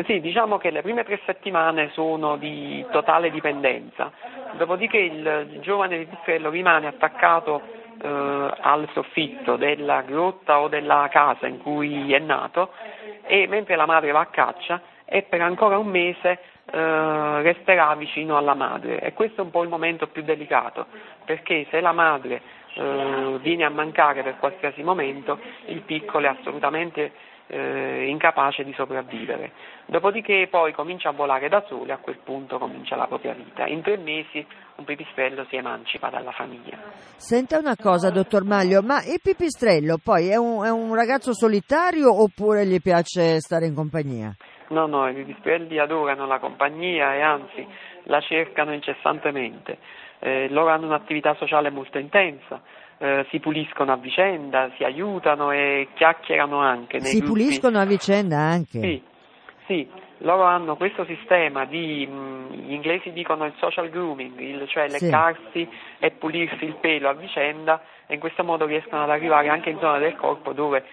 Sì, 0.07 0.19
diciamo 0.19 0.57
che 0.57 0.71
le 0.71 0.81
prime 0.81 1.03
tre 1.03 1.19
settimane 1.27 1.89
sono 1.93 2.37
di 2.37 2.83
totale 2.91 3.29
dipendenza, 3.29 4.11
dopodiché 4.57 4.97
il 4.97 5.59
giovane 5.61 5.99
pipistrello 5.99 6.49
rimane 6.49 6.87
attaccato 6.87 7.85
eh, 8.01 8.53
al 8.61 8.87
soffitto 8.93 9.55
della 9.55 10.01
grotta 10.01 10.59
o 10.59 10.67
della 10.67 11.07
casa 11.11 11.47
in 11.47 11.59
cui 11.59 12.13
è 12.13 12.19
nato 12.19 12.71
e 13.25 13.47
mentre 13.47 13.75
la 13.75 13.85
madre 13.85 14.11
va 14.11 14.21
a 14.21 14.27
caccia 14.27 14.81
e 15.05 15.23
per 15.23 15.41
ancora 15.41 15.77
un 15.77 15.87
mese 15.87 16.39
eh, 16.69 17.41
resterà 17.41 17.95
vicino 17.95 18.37
alla 18.37 18.53
madre. 18.53 18.99
E 18.99 19.13
questo 19.13 19.41
è 19.41 19.43
un 19.43 19.51
po' 19.51 19.63
il 19.63 19.69
momento 19.69 20.07
più 20.07 20.23
delicato 20.23 20.85
perché 21.25 21.65
se 21.69 21.79
la 21.79 21.93
madre 21.93 22.41
eh, 22.73 23.37
viene 23.41 23.63
a 23.63 23.69
mancare 23.69 24.23
per 24.23 24.37
qualsiasi 24.37 24.83
momento 24.83 25.39
il 25.65 25.81
piccolo 25.81 26.25
è 26.25 26.29
assolutamente 26.29 27.11
eh, 27.47 28.07
incapace 28.07 28.63
di 28.63 28.73
sopravvivere. 28.73 29.51
Dopodiché 29.85 30.47
poi 30.49 30.73
comincia 30.73 31.09
a 31.09 31.13
volare 31.13 31.49
da 31.49 31.63
solo 31.67 31.85
e 31.85 31.91
a 31.91 31.97
quel 31.97 32.19
punto 32.23 32.57
comincia 32.57 32.95
la 32.95 33.07
propria 33.07 33.33
vita. 33.33 33.65
In 33.65 33.81
tre 33.81 33.97
mesi 33.97 34.45
un 34.75 34.85
pipistrello 34.85 35.45
si 35.49 35.55
emancipa 35.55 36.09
dalla 36.09 36.31
famiglia. 36.31 36.77
Senta 37.15 37.57
una 37.57 37.75
cosa, 37.75 38.11
dottor 38.11 38.43
Maglio, 38.43 38.81
ma 38.81 38.97
il 39.03 39.19
pipistrello 39.21 39.97
poi 40.03 40.27
è 40.27 40.35
un, 40.35 40.63
è 40.63 40.69
un 40.69 40.93
ragazzo 40.93 41.33
solitario 41.33 42.21
oppure 42.21 42.65
gli 42.65 42.79
piace 42.81 43.39
stare 43.39 43.65
in 43.65 43.73
compagnia? 43.73 44.35
No, 44.69 44.85
no, 44.85 45.07
i 45.07 45.13
pipistrelli 45.13 45.79
adorano 45.79 46.25
la 46.25 46.39
compagnia 46.39 47.15
e 47.15 47.21
anzi 47.21 47.65
la 48.03 48.19
cercano 48.19 48.73
incessantemente. 48.73 49.77
Eh, 50.19 50.49
loro 50.49 50.69
hanno 50.69 50.87
un'attività 50.87 51.35
sociale 51.35 51.69
molto 51.69 51.99
intensa 51.99 52.61
eh, 52.99 53.25
si 53.29 53.39
puliscono 53.39 53.91
a 53.91 53.97
vicenda, 53.97 54.71
si 54.75 54.83
aiutano 54.83 55.51
e 55.51 55.89
chiacchierano 55.93 56.59
anche. 56.59 56.99
si 57.01 57.19
gruppi. 57.19 57.31
puliscono 57.31 57.79
a 57.79 57.85
vicenda 57.85 58.37
anche? 58.37 58.79
Sì, 58.79 59.01
sì, 59.67 59.87
loro 60.19 60.43
hanno 60.43 60.75
questo 60.77 61.05
sistema 61.05 61.65
di, 61.65 62.07
mh, 62.07 62.53
gli 62.65 62.73
inglesi 62.73 63.11
dicono 63.11 63.45
il 63.45 63.53
social 63.57 63.89
grooming, 63.89 64.39
il, 64.39 64.67
cioè 64.67 64.89
sì. 64.89 65.05
leccarsi 65.05 65.69
e 65.99 66.11
pulirsi 66.11 66.65
il 66.65 66.75
pelo 66.75 67.09
a 67.09 67.13
vicenda 67.13 67.81
e 68.07 68.15
in 68.15 68.19
questo 68.19 68.43
modo 68.43 68.65
riescono 68.65 69.03
ad 69.03 69.09
arrivare 69.09 69.49
anche 69.49 69.69
in 69.69 69.79
zone 69.79 69.99
del 69.99 70.15
corpo 70.15 70.53
dove 70.53 70.83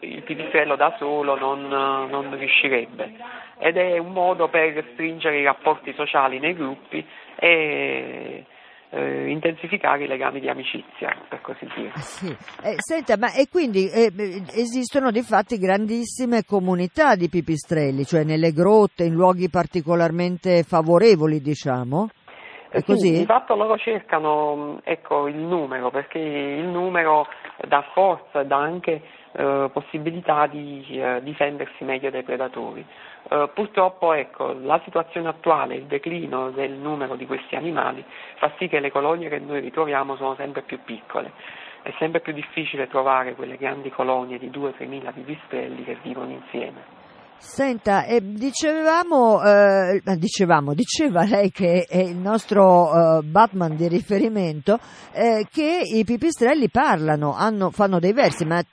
il 0.00 0.22
pipistrello 0.22 0.76
da 0.76 0.94
solo 0.98 1.36
non, 1.36 1.68
non 1.68 2.34
riuscirebbe. 2.36 3.12
Ed 3.58 3.76
è 3.76 3.98
un 3.98 4.12
modo 4.12 4.48
per 4.48 4.84
stringere 4.92 5.38
i 5.38 5.44
rapporti 5.44 5.92
sociali 5.94 6.38
nei 6.38 6.54
gruppi 6.54 7.04
e 7.34 8.44
eh, 8.90 9.28
intensificare 9.30 10.04
i 10.04 10.06
legami 10.06 10.40
di 10.40 10.48
amicizia, 10.48 11.14
per 11.28 11.40
così 11.40 11.66
dire. 11.74 11.92
Ah, 11.94 12.00
sì. 12.00 12.28
Eh, 12.62 12.76
senta, 12.78 13.16
ma 13.16 13.32
e 13.32 13.48
quindi 13.50 13.88
eh, 13.88 14.12
esistono 14.54 15.10
di 15.10 15.22
fatti 15.22 15.58
grandissime 15.58 16.44
comunità 16.44 17.14
di 17.14 17.28
pipistrelli, 17.28 18.04
cioè 18.04 18.24
nelle 18.24 18.52
grotte, 18.52 19.04
in 19.04 19.14
luoghi 19.14 19.48
particolarmente 19.50 20.62
favorevoli, 20.62 21.40
diciamo? 21.40 22.08
È 22.68 22.82
così? 22.82 23.08
Sì, 23.08 23.18
di 23.20 23.24
fatto 23.24 23.54
loro 23.54 23.78
cercano 23.78 24.80
ecco, 24.82 25.28
il 25.28 25.36
numero, 25.36 25.90
perché 25.90 26.18
il 26.18 26.66
numero 26.66 27.26
dà 27.66 27.82
forza 27.92 28.40
e 28.40 28.46
dà 28.46 28.56
anche 28.56 29.02
eh, 29.32 29.70
possibilità 29.72 30.46
di 30.46 30.84
eh, 30.90 31.20
difendersi 31.22 31.84
meglio 31.84 32.10
dai 32.10 32.22
predatori. 32.22 32.84
Eh, 33.28 33.50
purtroppo 33.52 34.12
ecco, 34.12 34.52
la 34.52 34.80
situazione 34.84 35.28
attuale, 35.28 35.74
il 35.76 35.84
declino 35.84 36.50
del 36.50 36.72
numero 36.72 37.16
di 37.16 37.26
questi 37.26 37.56
animali 37.56 38.04
fa 38.36 38.52
sì 38.58 38.68
che 38.68 38.80
le 38.80 38.90
colonie 38.90 39.28
che 39.28 39.38
noi 39.38 39.60
ritroviamo 39.60 40.16
sono 40.16 40.34
sempre 40.36 40.62
più 40.62 40.80
piccole. 40.84 41.32
È 41.82 41.92
sempre 41.98 42.20
più 42.20 42.32
difficile 42.32 42.88
trovare 42.88 43.34
quelle 43.34 43.56
grandi 43.56 43.90
colonie 43.90 44.38
di 44.38 44.50
2-3 44.50 44.88
mila 44.88 45.12
pipistrelli 45.12 45.84
che 45.84 45.96
vivono 46.02 46.32
insieme. 46.32 46.95
Senta, 47.38 48.06
eh, 48.06 48.20
dicevamo, 48.22 49.42
eh, 49.42 50.00
dicevamo, 50.18 50.74
diceva 50.74 51.24
lei 51.24 51.50
che 51.50 51.86
è 51.88 51.98
il 51.98 52.16
nostro 52.16 52.88
eh, 52.88 53.22
Batman 53.22 53.76
di 53.76 53.88
riferimento, 53.88 54.78
eh, 55.12 55.46
che 55.50 55.82
i 55.84 56.04
pipistrelli 56.04 56.70
parlano, 56.70 57.34
hanno, 57.34 57.70
fanno 57.70 57.98
dei 57.98 58.12
versi, 58.12 58.44
ma 58.46 58.58
eh, 58.58 58.64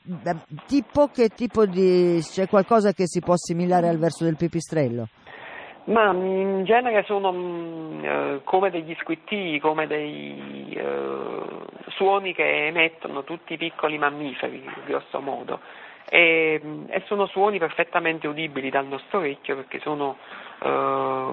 tipo 0.65 1.08
che 1.08 1.30
tipo 1.30 1.65
di... 1.65 2.19
c'è 2.21 2.47
qualcosa 2.47 2.93
che 2.93 3.06
si 3.06 3.19
può 3.19 3.34
assimilare 3.34 3.89
al 3.89 3.97
verso 3.97 4.23
del 4.23 4.38
pipistrello? 4.38 5.08
Ma 5.86 6.12
in 6.13 6.63
genere 6.63 7.04
sono 7.04 7.32
mh, 7.34 8.04
eh, 8.04 8.41
come 8.45 8.69
degli 8.69 8.95
squittii, 8.99 9.60
come 9.60 9.88
dei 9.88 10.71
suoni 11.89 12.34
che 12.34 12.67
emettono 12.67 13.23
tutti 13.23 13.54
i 13.54 13.58
piccoli 13.58 13.97
mammiferi, 13.97 14.63
grosso 14.88 15.19
modo 15.19 15.60
e, 16.10 16.62
e, 16.88 17.04
sono 17.06 17.26
suoni 17.26 17.58
perfettamente 17.58 18.28
udibili 18.28 18.70
dal 18.70 18.86
nostro 18.86 19.20
orecchio 19.20 19.56
perché 19.56 19.80
sono 19.80 20.18
eh, 20.62 21.30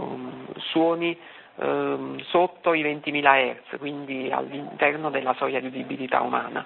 suoni 0.58 1.18
eh, 1.56 2.24
sotto 2.26 2.72
i 2.74 2.82
20.000 2.82 3.54
Hz, 3.72 3.78
quindi 3.78 4.30
all'interno 4.30 5.10
della 5.10 5.34
soglia 5.34 5.60
di 5.60 5.66
udibilità 5.66 6.20
umana. 6.20 6.64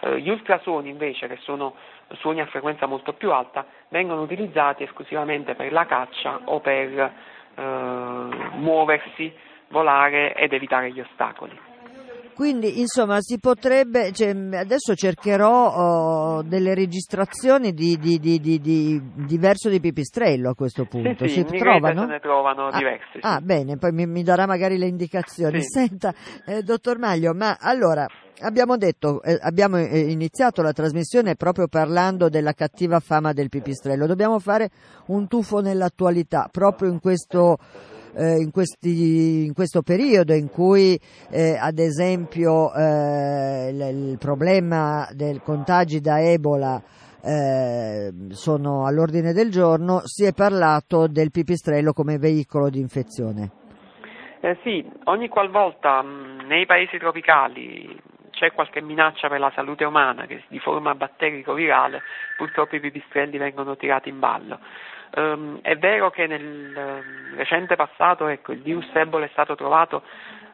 Eh, 0.00 0.20
gli 0.20 0.30
ultrasuoni 0.30 0.88
invece, 0.88 1.28
che 1.28 1.36
sono 1.42 1.74
suoni 2.18 2.40
a 2.40 2.46
frequenza 2.46 2.86
molto 2.86 3.12
più 3.12 3.32
alta, 3.32 3.66
vengono 3.88 4.22
utilizzati 4.22 4.82
esclusivamente 4.82 5.54
per 5.54 5.72
la 5.72 5.86
caccia 5.86 6.40
o 6.44 6.60
per 6.60 7.12
eh, 7.54 7.62
muoversi, 8.54 9.32
volare 9.68 10.34
ed 10.34 10.52
evitare 10.52 10.90
gli 10.90 11.00
ostacoli. 11.00 11.68
Quindi 12.40 12.80
insomma 12.80 13.18
si 13.20 13.38
potrebbe, 13.38 14.12
cioè, 14.12 14.30
adesso 14.30 14.94
cercherò 14.94 15.74
oh, 16.38 16.42
delle 16.42 16.72
registrazioni 16.72 17.74
di, 17.74 17.98
di, 17.98 18.18
di, 18.18 18.40
di, 18.40 18.98
diverso 19.12 19.68
di 19.68 19.78
pipistrello 19.78 20.48
a 20.48 20.54
questo 20.54 20.86
punto. 20.86 21.26
Sì, 21.26 21.34
sì, 21.34 21.44
si 21.46 21.58
trovano? 21.58 22.00
se 22.00 22.06
ne 22.06 22.18
trovano 22.18 22.68
ah, 22.68 22.78
diversi. 22.78 23.10
Sì. 23.12 23.18
Ah, 23.20 23.40
bene, 23.42 23.76
poi 23.76 23.92
mi, 23.92 24.06
mi, 24.06 24.22
darà 24.22 24.46
magari 24.46 24.78
le 24.78 24.86
indicazioni. 24.86 25.60
Senta, 25.62 26.14
eh, 26.46 26.62
dottor 26.62 26.96
Maglio, 26.96 27.34
ma 27.34 27.58
allora 27.60 28.06
abbiamo 28.40 28.78
detto, 28.78 29.22
eh, 29.22 29.38
abbiamo 29.42 29.76
eh, 29.76 29.98
iniziato 29.98 30.62
la 30.62 30.72
trasmissione 30.72 31.34
proprio 31.34 31.68
parlando 31.68 32.30
della 32.30 32.54
cattiva 32.54 33.00
fama 33.00 33.34
del 33.34 33.50
pipistrello. 33.50 34.06
Dobbiamo 34.06 34.38
fare 34.38 34.70
un 35.08 35.28
tuffo 35.28 35.60
nell'attualità, 35.60 36.48
proprio 36.50 36.90
in 36.90 37.00
questo 37.00 37.58
eh, 38.14 38.36
in, 38.40 38.50
questi, 38.50 39.44
in, 39.46 39.54
questo 39.54 39.82
periodo 39.82 40.32
in 40.34 40.48
cui 40.48 40.98
eh, 41.30 41.56
ad 41.58 41.78
esempio 41.78 42.72
eh, 42.74 43.72
l- 43.72 44.10
il 44.10 44.18
problema 44.18 45.08
del 45.12 45.40
contagi 45.42 46.00
da 46.00 46.20
Ebola 46.20 46.82
eh, 47.22 48.12
sono 48.30 48.86
all'ordine 48.86 49.32
del 49.32 49.50
giorno, 49.50 50.00
si 50.04 50.24
è 50.24 50.32
parlato 50.32 51.06
del 51.06 51.30
pipistrello 51.30 51.92
come 51.92 52.18
veicolo 52.18 52.68
di 52.68 52.80
infezione. 52.80 53.50
Eh 54.40 54.58
sì, 54.62 54.84
ogni 55.04 55.28
qualvolta 55.28 56.02
mh, 56.02 56.46
nei 56.46 56.64
paesi 56.64 56.96
tropicali 56.96 58.00
c'è 58.30 58.52
qualche 58.52 58.80
minaccia 58.80 59.28
per 59.28 59.38
la 59.38 59.52
salute 59.54 59.84
umana 59.84 60.24
che 60.24 60.42
di 60.48 60.58
forma 60.58 60.94
batterico-virale, 60.94 62.00
purtroppo 62.38 62.74
i 62.74 62.80
pipistrelli 62.80 63.36
vengono 63.36 63.76
tirati 63.76 64.08
in 64.08 64.18
ballo. 64.18 64.58
Um, 65.12 65.58
è 65.62 65.76
vero 65.76 66.10
che 66.10 66.26
nel 66.26 66.72
um, 66.76 67.36
recente 67.36 67.74
passato 67.74 68.28
ecco, 68.28 68.52
il 68.52 68.60
virus 68.60 68.88
Ebola 68.92 69.24
è 69.24 69.30
stato 69.32 69.56
trovato 69.56 70.04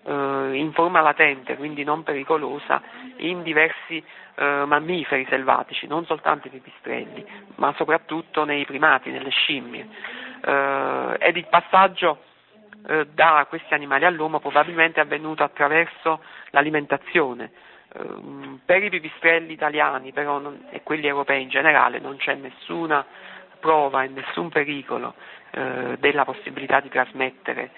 uh, 0.02 0.52
in 0.52 0.72
forma 0.72 1.00
latente, 1.00 1.56
quindi 1.56 1.84
non 1.84 2.02
pericolosa, 2.02 2.80
in 3.18 3.42
diversi 3.42 4.02
uh, 4.36 4.64
mammiferi 4.64 5.26
selvatici, 5.28 5.86
non 5.86 6.06
soltanto 6.06 6.46
i 6.46 6.50
pipistrelli, 6.50 7.26
ma 7.56 7.74
soprattutto 7.76 8.44
nei 8.44 8.64
primati, 8.64 9.10
nelle 9.10 9.30
scimmie. 9.30 9.86
Uh, 10.42 11.14
ed 11.18 11.36
il 11.36 11.46
passaggio 11.48 12.22
da 13.14 13.44
questi 13.48 13.74
animali 13.74 14.04
all'uomo 14.04 14.38
probabilmente 14.38 15.00
è 15.00 15.02
avvenuto 15.02 15.42
attraverso 15.42 16.20
l'alimentazione. 16.50 17.50
Ehm, 17.94 18.60
per 18.64 18.82
i 18.82 18.90
pipistrelli 18.90 19.52
italiani 19.52 20.12
però 20.12 20.38
non, 20.38 20.66
e 20.70 20.82
quelli 20.82 21.06
europei 21.06 21.42
in 21.42 21.48
generale 21.48 21.98
non 21.98 22.16
c'è 22.16 22.34
nessuna 22.34 23.04
prova 23.58 24.04
e 24.04 24.08
nessun 24.08 24.48
pericolo 24.48 25.14
eh, 25.50 25.96
della 25.98 26.24
possibilità 26.24 26.80
di 26.80 26.88
trasmettere 26.88 27.70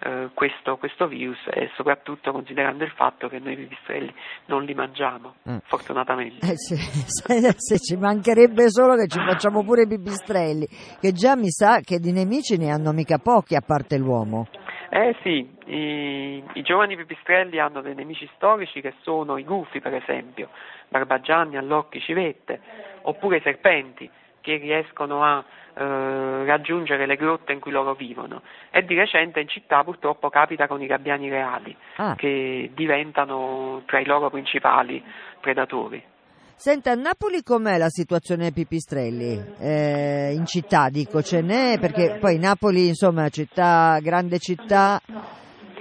eh, 0.00 0.28
questo, 0.34 0.76
questo, 0.76 1.06
virus 1.06 1.38
e 1.50 1.70
soprattutto 1.76 2.32
considerando 2.32 2.84
il 2.84 2.90
fatto 2.90 3.28
che 3.28 3.38
noi 3.38 3.52
i 3.52 3.56
pipistrelli 3.56 4.12
non 4.46 4.64
li 4.64 4.74
mangiamo, 4.74 5.36
mm. 5.48 5.56
fortunatamente. 5.64 6.46
Eh 6.46 6.56
sì, 6.56 6.76
se, 7.06 7.54
se, 7.56 7.78
ci 7.78 7.96
mancherebbe 7.96 8.68
solo 8.70 8.96
che 8.96 9.06
ci 9.06 9.18
facciamo 9.18 9.62
pure 9.64 9.82
i 9.82 9.86
pipistrelli, 9.86 10.66
che 11.00 11.12
già 11.12 11.36
mi 11.36 11.50
sa 11.50 11.80
che 11.80 11.98
di 11.98 12.12
nemici 12.12 12.56
ne 12.56 12.70
hanno 12.70 12.92
mica 12.92 13.18
pochi 13.18 13.54
a 13.54 13.62
parte 13.64 13.96
l'uomo. 13.96 14.48
Eh 14.90 15.16
sì, 15.22 15.48
i, 15.66 16.44
i, 16.52 16.62
giovani 16.62 16.96
pipistrelli 16.96 17.58
hanno 17.58 17.80
dei 17.80 17.94
nemici 17.94 18.28
storici 18.34 18.80
che 18.80 18.94
sono 19.00 19.38
i 19.38 19.44
gufi 19.44 19.80
per 19.80 19.94
esempio, 19.94 20.50
barbagianni, 20.88 21.56
allocchi, 21.56 22.00
civette, 22.00 22.60
oppure 23.02 23.38
i 23.38 23.42
serpenti 23.42 24.08
che 24.44 24.56
riescono 24.58 25.24
a 25.24 25.42
eh, 25.74 26.44
raggiungere 26.44 27.06
le 27.06 27.16
grotte 27.16 27.52
in 27.54 27.60
cui 27.60 27.72
loro 27.72 27.94
vivono 27.94 28.42
e 28.70 28.84
di 28.84 28.94
recente 28.94 29.40
in 29.40 29.48
città 29.48 29.82
purtroppo 29.82 30.28
capita 30.28 30.66
con 30.66 30.82
i 30.82 30.86
gabbiani 30.86 31.30
reali 31.30 31.74
ah. 31.96 32.14
che 32.14 32.70
diventano 32.74 33.82
tra 33.86 34.00
i 34.00 34.04
loro 34.04 34.28
principali 34.28 35.02
predatori. 35.40 36.12
Senta, 36.56 36.92
a 36.92 36.94
Napoli 36.94 37.42
com'è 37.42 37.78
la 37.78 37.88
situazione 37.88 38.42
dei 38.42 38.52
pipistrelli? 38.52 39.42
Eh, 39.58 40.32
in 40.34 40.46
città 40.46 40.88
dico, 40.90 41.22
ce 41.22 41.40
n'è? 41.40 41.78
Perché 41.80 42.18
poi 42.20 42.38
Napoli, 42.38 42.86
insomma, 42.86 43.28
città, 43.28 43.98
grande 44.00 44.38
città, 44.38 45.00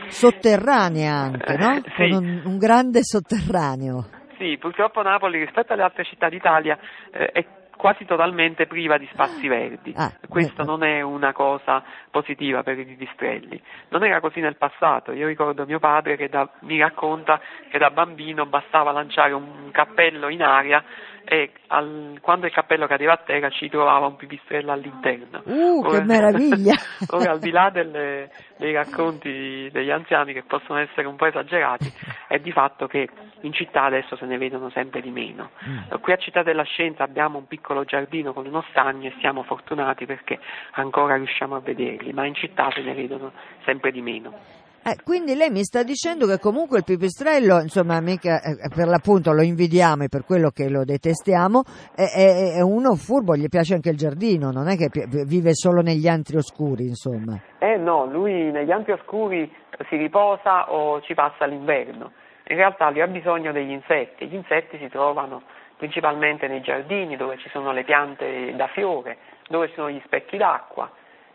sotterranea 0.07 1.13
anche, 1.13 1.55
no? 1.57 1.81
Sì. 1.95 2.09
Con 2.09 2.25
un, 2.25 2.41
un, 2.45 2.57
grande 2.57 3.03
sotterraneo. 3.03 4.07
Sì, 4.39 4.57
purtroppo 4.57 5.03
Napoli 5.03 5.39
rispetto 5.39 5.73
alle 5.73 5.83
altre 5.83 6.05
città 6.05 6.27
d'Italia 6.27 6.77
eh, 7.11 7.27
è 7.27 7.45
quasi 7.83 8.05
totalmente 8.05 8.65
priva 8.65 8.97
di 8.97 9.05
spazi 9.11 9.45
verdi. 9.49 9.93
Ah, 9.97 10.09
Questa 10.29 10.61
ecco. 10.61 10.71
non 10.71 10.85
è 10.85 11.01
una 11.01 11.33
cosa 11.33 11.83
positiva 12.09 12.63
per 12.63 12.79
i 12.79 12.85
pipistrelli. 12.85 13.61
Non 13.89 14.05
era 14.05 14.21
così 14.21 14.39
nel 14.39 14.55
passato. 14.55 15.11
Io 15.11 15.27
ricordo 15.27 15.65
mio 15.65 15.79
padre 15.79 16.15
che 16.15 16.29
da, 16.29 16.49
mi 16.61 16.79
racconta 16.79 17.41
che 17.69 17.77
da 17.77 17.91
bambino 17.91 18.45
bastava 18.45 18.93
lanciare 18.93 19.33
un 19.33 19.69
cappello 19.71 20.29
in 20.29 20.41
aria 20.41 20.81
e 21.25 21.51
al, 21.67 22.17
quando 22.21 22.45
il 22.45 22.51
cappello 22.51 22.85
cadeva 22.85 23.13
a 23.13 23.17
terra 23.17 23.49
ci 23.49 23.69
trovava 23.69 24.05
un 24.05 24.15
pipistrello 24.15 24.71
all'interno. 24.71 25.41
Uh, 25.45 25.79
ora, 25.79 25.99
che 25.99 26.03
meraviglia! 26.05 26.73
ora, 27.11 27.31
al 27.31 27.39
di 27.39 27.49
là 27.49 27.69
delle, 27.69 28.29
dei 28.57 28.73
racconti 28.73 29.69
degli 29.71 29.89
anziani 29.89 30.33
che 30.33 30.43
possono 30.43 30.79
essere 30.79 31.07
un 31.07 31.15
po' 31.15 31.25
esagerati, 31.25 31.91
è 32.27 32.39
di 32.39 32.51
fatto 32.51 32.87
che 32.87 33.07
in 33.41 33.53
città 33.53 33.83
adesso 33.83 34.15
se 34.15 34.25
ne 34.25 34.37
vedono 34.37 34.69
sempre 34.71 35.01
di 35.01 35.09
meno. 35.09 35.51
Mm. 35.67 35.99
Qui 36.01 36.13
a 36.13 36.17
Città 36.17 36.43
della 36.43 36.63
Scienza 36.63 37.03
abbiamo 37.03 37.37
un 37.37 37.47
piccolo 37.47 37.83
giardino 37.85 38.33
con 38.33 38.45
uno 38.45 38.63
stagno 38.69 39.07
e 39.07 39.13
siamo 39.19 39.43
fortunati 39.43 40.05
perché 40.05 40.39
ancora 40.73 41.15
riusciamo 41.15 41.55
a 41.55 41.59
vederli, 41.59 42.13
ma 42.13 42.25
in 42.25 42.35
città 42.35 42.69
se 42.71 42.81
ne 42.81 42.93
vedono 42.93 43.31
sempre 43.65 43.91
di 43.91 44.01
meno. 44.01 44.61
Eh, 44.85 45.01
quindi 45.01 45.33
lei 45.35 45.49
mi 45.49 45.63
sta 45.63 45.81
dicendo 45.81 46.27
che 46.27 46.39
comunque 46.39 46.79
il 46.79 46.83
pipistrello, 46.83 47.61
insomma, 47.61 48.01
mica, 48.01 48.41
eh, 48.41 48.67
per 48.67 48.87
l'appunto 48.87 49.31
lo 49.31 49.41
invidiamo 49.41 50.03
e 50.03 50.09
per 50.09 50.25
quello 50.25 50.49
che 50.49 50.67
lo 50.69 50.83
detestiamo, 50.83 51.63
è, 51.95 52.03
è, 52.03 52.57
è, 52.57 52.61
uno 52.61 52.93
furbo, 52.95 53.33
gli 53.37 53.47
piace 53.47 53.75
anche 53.75 53.91
il 53.91 53.95
giardino, 53.95 54.51
non 54.51 54.67
è 54.67 54.75
che 54.75 54.89
vive 55.23 55.53
solo 55.53 55.79
negli 55.79 56.09
antri 56.09 56.35
oscuri, 56.35 56.83
insomma. 56.87 57.39
Eh 57.59 57.77
no, 57.77 58.05
lui 58.07 58.51
negli 58.51 58.71
antri 58.71 58.91
oscuri 58.91 59.49
si 59.87 59.95
riposa 59.95 60.69
o 60.69 60.99
ci 60.99 61.13
passa 61.13 61.45
l'inverno. 61.45 62.11
In 62.49 62.57
realtà 62.57 62.89
lui 62.89 62.99
ha 62.99 63.07
bisogno 63.07 63.53
degli 63.53 63.71
insetti, 63.71 64.27
gli 64.27 64.35
insetti 64.35 64.77
si 64.79 64.89
trovano 64.89 65.43
principalmente 65.77 66.49
nei 66.49 66.59
giardini 66.59 67.15
dove 67.15 67.37
ci 67.37 67.47
sono 67.53 67.71
le 67.71 67.85
piante 67.85 68.53
da 68.57 68.67
fiore, 68.67 69.15
dove 69.47 69.69
ci 69.69 69.75
sono 69.75 69.89
gli 69.89 70.01
specchi 70.03 70.35
d'acqua 70.35 70.91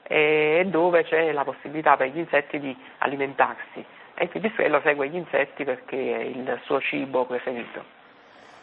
e 0.09 0.67
dove 0.69 1.05
c'è 1.05 1.31
la 1.33 1.45
possibilità 1.45 1.97
per 1.97 2.09
gli 2.09 2.19
insetti 2.19 2.59
di 2.59 2.75
alimentarsi 2.99 3.85
e 4.15 4.25
il 4.25 4.31
pipistrello 4.31 4.81
segue 4.83 5.09
gli 5.09 5.17
insetti 5.17 5.65
perché 5.65 5.97
è 5.97 6.23
il 6.23 6.61
suo 6.65 6.81
cibo 6.81 7.25
preferito. 7.27 7.97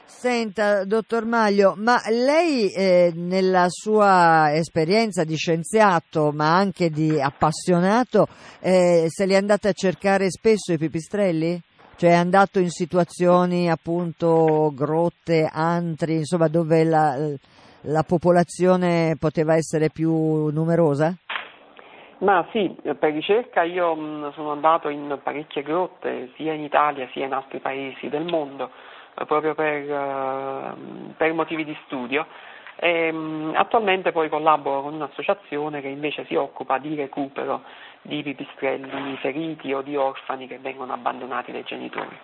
Senta, 0.07 0.83
dottor 0.83 1.25
Maglio, 1.25 1.73
ma 1.77 1.99
lei 2.09 2.71
eh, 2.71 3.11
nella 3.15 3.65
sua 3.69 4.53
esperienza 4.53 5.23
di 5.23 5.35
scienziato, 5.35 6.31
ma 6.31 6.55
anche 6.55 6.89
di 6.89 7.19
appassionato, 7.19 8.27
eh, 8.59 9.05
se 9.07 9.25
li 9.25 9.33
è 9.33 9.37
andata 9.37 9.69
a 9.69 9.73
cercare 9.73 10.29
spesso 10.29 10.73
i 10.73 10.77
pipistrelli? 10.77 11.59
Cioè 11.95 12.11
è 12.11 12.15
andato 12.15 12.59
in 12.59 12.69
situazioni 12.69 13.69
appunto 13.69 14.71
grotte, 14.75 15.49
antri, 15.51 16.17
insomma 16.17 16.49
dove 16.49 16.83
la, 16.83 17.17
la 17.81 18.03
popolazione 18.03 19.15
poteva 19.17 19.55
essere 19.55 19.89
più 19.89 20.47
numerosa? 20.49 21.15
Ma 22.25 22.43
sì, 22.49 22.75
per 22.81 23.13
ricerca 23.13 23.61
io 23.61 24.31
sono 24.31 24.51
andato 24.51 24.89
in 24.89 25.19
parecchie 25.21 25.61
grotte, 25.61 26.31
sia 26.35 26.53
in 26.53 26.63
Italia 26.63 27.07
sia 27.11 27.27
in 27.27 27.33
altri 27.33 27.59
paesi 27.59 28.09
del 28.09 28.25
mondo, 28.25 28.71
eh, 29.13 29.25
proprio 29.25 29.53
per, 29.53 29.83
uh, 29.83 31.13
per, 31.15 31.33
motivi 31.33 31.63
di 31.63 31.77
studio. 31.85 32.25
E, 32.77 33.13
attualmente 33.53 34.11
poi 34.11 34.27
collaboro 34.27 34.81
con 34.81 34.95
un'associazione 34.95 35.81
che 35.81 35.87
invece 35.87 36.25
si 36.25 36.33
occupa 36.33 36.79
di 36.79 36.95
recupero 36.95 37.61
di 38.01 38.23
pipistrelli 38.23 39.15
feriti 39.17 39.71
o 39.71 39.83
di 39.83 39.95
orfani 39.95 40.47
che 40.47 40.57
vengono 40.57 40.93
abbandonati 40.93 41.51
dai 41.51 41.63
genitori. 41.63 42.17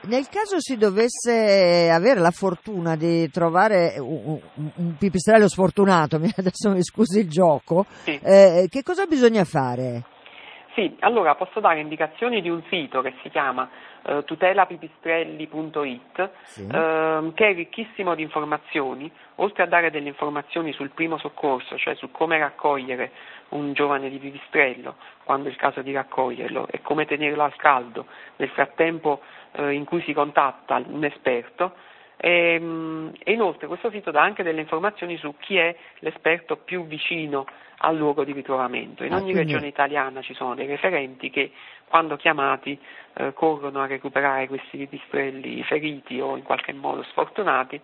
Nel 0.00 0.28
caso 0.28 0.60
si 0.60 0.76
dovesse 0.76 1.90
avere 1.90 2.20
la 2.20 2.30
fortuna 2.30 2.94
di 2.94 3.28
trovare 3.30 3.96
un, 3.98 4.38
un, 4.54 4.70
un 4.76 4.96
pipistrello 4.96 5.48
sfortunato, 5.48 6.16
adesso 6.36 6.70
mi 6.70 6.82
scusi 6.82 7.20
il 7.20 7.28
gioco, 7.28 7.84
sì. 7.88 8.18
eh, 8.22 8.68
che 8.70 8.82
cosa 8.82 9.06
bisogna 9.06 9.44
fare? 9.44 10.04
Sì, 10.74 10.94
allora 11.00 11.34
posso 11.34 11.58
dare 11.58 11.80
indicazioni 11.80 12.40
di 12.40 12.48
un 12.48 12.62
sito 12.70 13.00
che 13.00 13.14
si 13.22 13.30
chiama 13.30 13.68
eh, 14.04 14.22
tutelapipistrelli.it 14.24 16.30
sì. 16.44 16.64
eh, 16.64 17.32
che 17.34 17.48
è 17.48 17.54
ricchissimo 17.54 18.14
di 18.14 18.22
informazioni, 18.22 19.10
oltre 19.36 19.64
a 19.64 19.66
dare 19.66 19.90
delle 19.90 20.06
informazioni 20.06 20.72
sul 20.72 20.90
primo 20.90 21.18
soccorso, 21.18 21.76
cioè 21.76 21.96
su 21.96 22.12
come 22.12 22.38
raccogliere 22.38 23.10
un 23.50 23.72
giovane 23.72 24.10
di 24.10 24.18
pipistrello 24.18 24.96
quando 25.24 25.48
è 25.48 25.50
il 25.50 25.56
caso 25.56 25.82
di 25.82 25.92
raccoglierlo 25.92 26.68
e 26.70 26.80
come 26.82 27.06
tenerlo 27.06 27.42
al 27.42 27.56
caldo 27.56 28.06
nel 28.36 28.48
frattempo 28.50 29.20
eh, 29.52 29.72
in 29.72 29.84
cui 29.84 30.02
si 30.02 30.12
contatta 30.12 30.82
un 30.86 31.04
esperto, 31.04 31.74
E, 32.20 32.54
ehm, 32.54 33.12
e, 33.22 33.32
inoltre 33.32 33.68
questo 33.68 33.90
sito 33.90 34.10
dà 34.10 34.22
anche 34.22 34.42
delle 34.42 34.60
informazioni 34.60 35.16
su 35.18 35.36
chi 35.38 35.56
è 35.56 35.74
l'esperto 36.00 36.56
più 36.56 36.84
vicino 36.86 37.46
al 37.78 37.96
luogo 37.96 38.24
di 38.24 38.32
ritrovamento. 38.32 39.04
In 39.04 39.12
ah, 39.12 39.16
ogni 39.16 39.32
quindi... 39.32 39.52
regione 39.52 39.68
italiana 39.68 40.20
ci 40.20 40.34
sono 40.34 40.54
dei 40.54 40.66
referenti 40.66 41.30
che 41.30 41.52
quando 41.86 42.16
chiamati 42.16 42.78
eh, 43.14 43.32
corrono 43.32 43.82
a 43.82 43.86
recuperare 43.86 44.48
questi 44.48 44.78
pipistrelli 44.78 45.62
feriti 45.62 46.20
o 46.20 46.36
in 46.36 46.42
qualche 46.42 46.72
modo 46.72 47.02
sfortunati 47.04 47.80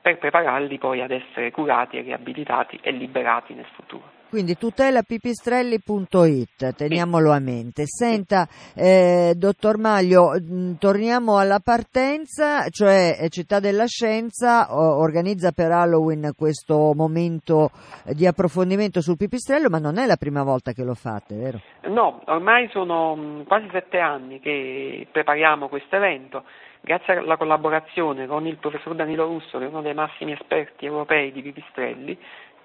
per 0.00 0.18
prepararli 0.18 0.78
poi 0.78 1.02
ad 1.02 1.10
essere 1.10 1.50
curati, 1.50 2.00
riabilitati 2.00 2.78
e 2.80 2.92
liberati 2.92 3.54
nel 3.54 3.66
futuro. 3.74 4.15
Quindi 4.28 4.56
tutelapipistrelli.it, 4.56 6.74
teniamolo 6.74 7.30
a 7.30 7.38
mente. 7.38 7.86
Senta, 7.86 8.48
eh, 8.74 9.34
dottor 9.36 9.78
Maglio, 9.78 10.32
mm, 10.38 10.72
torniamo 10.74 11.38
alla 11.38 11.60
partenza, 11.60 12.68
cioè 12.68 13.16
eh, 13.20 13.28
Città 13.28 13.60
della 13.60 13.86
Scienza 13.86 14.76
organizza 14.76 15.52
per 15.52 15.70
Halloween 15.70 16.32
questo 16.36 16.92
momento 16.94 17.70
di 18.04 18.26
approfondimento 18.26 19.00
sul 19.00 19.16
pipistrello, 19.16 19.68
ma 19.68 19.78
non 19.78 19.98
è 19.98 20.06
la 20.06 20.16
prima 20.16 20.42
volta 20.42 20.72
che 20.72 20.82
lo 20.82 20.94
fate, 20.94 21.36
vero? 21.36 21.60
No, 21.88 22.20
ormai 22.26 22.68
sono 22.72 23.14
mm, 23.14 23.42
quasi 23.42 23.68
sette 23.70 24.00
anni 24.00 24.40
che 24.40 25.06
prepariamo 25.10 25.68
questo 25.68 25.94
evento 25.96 26.42
grazie 26.86 27.16
alla 27.16 27.36
collaborazione 27.36 28.28
con 28.28 28.46
il 28.46 28.58
professor 28.58 28.94
Danilo 28.94 29.26
Russo, 29.26 29.58
che 29.58 29.64
è 29.64 29.68
uno 29.68 29.82
dei 29.82 29.92
massimi 29.92 30.30
esperti 30.30 30.86
europei 30.86 31.32
di 31.32 31.42
pipistrelli, 31.42 32.16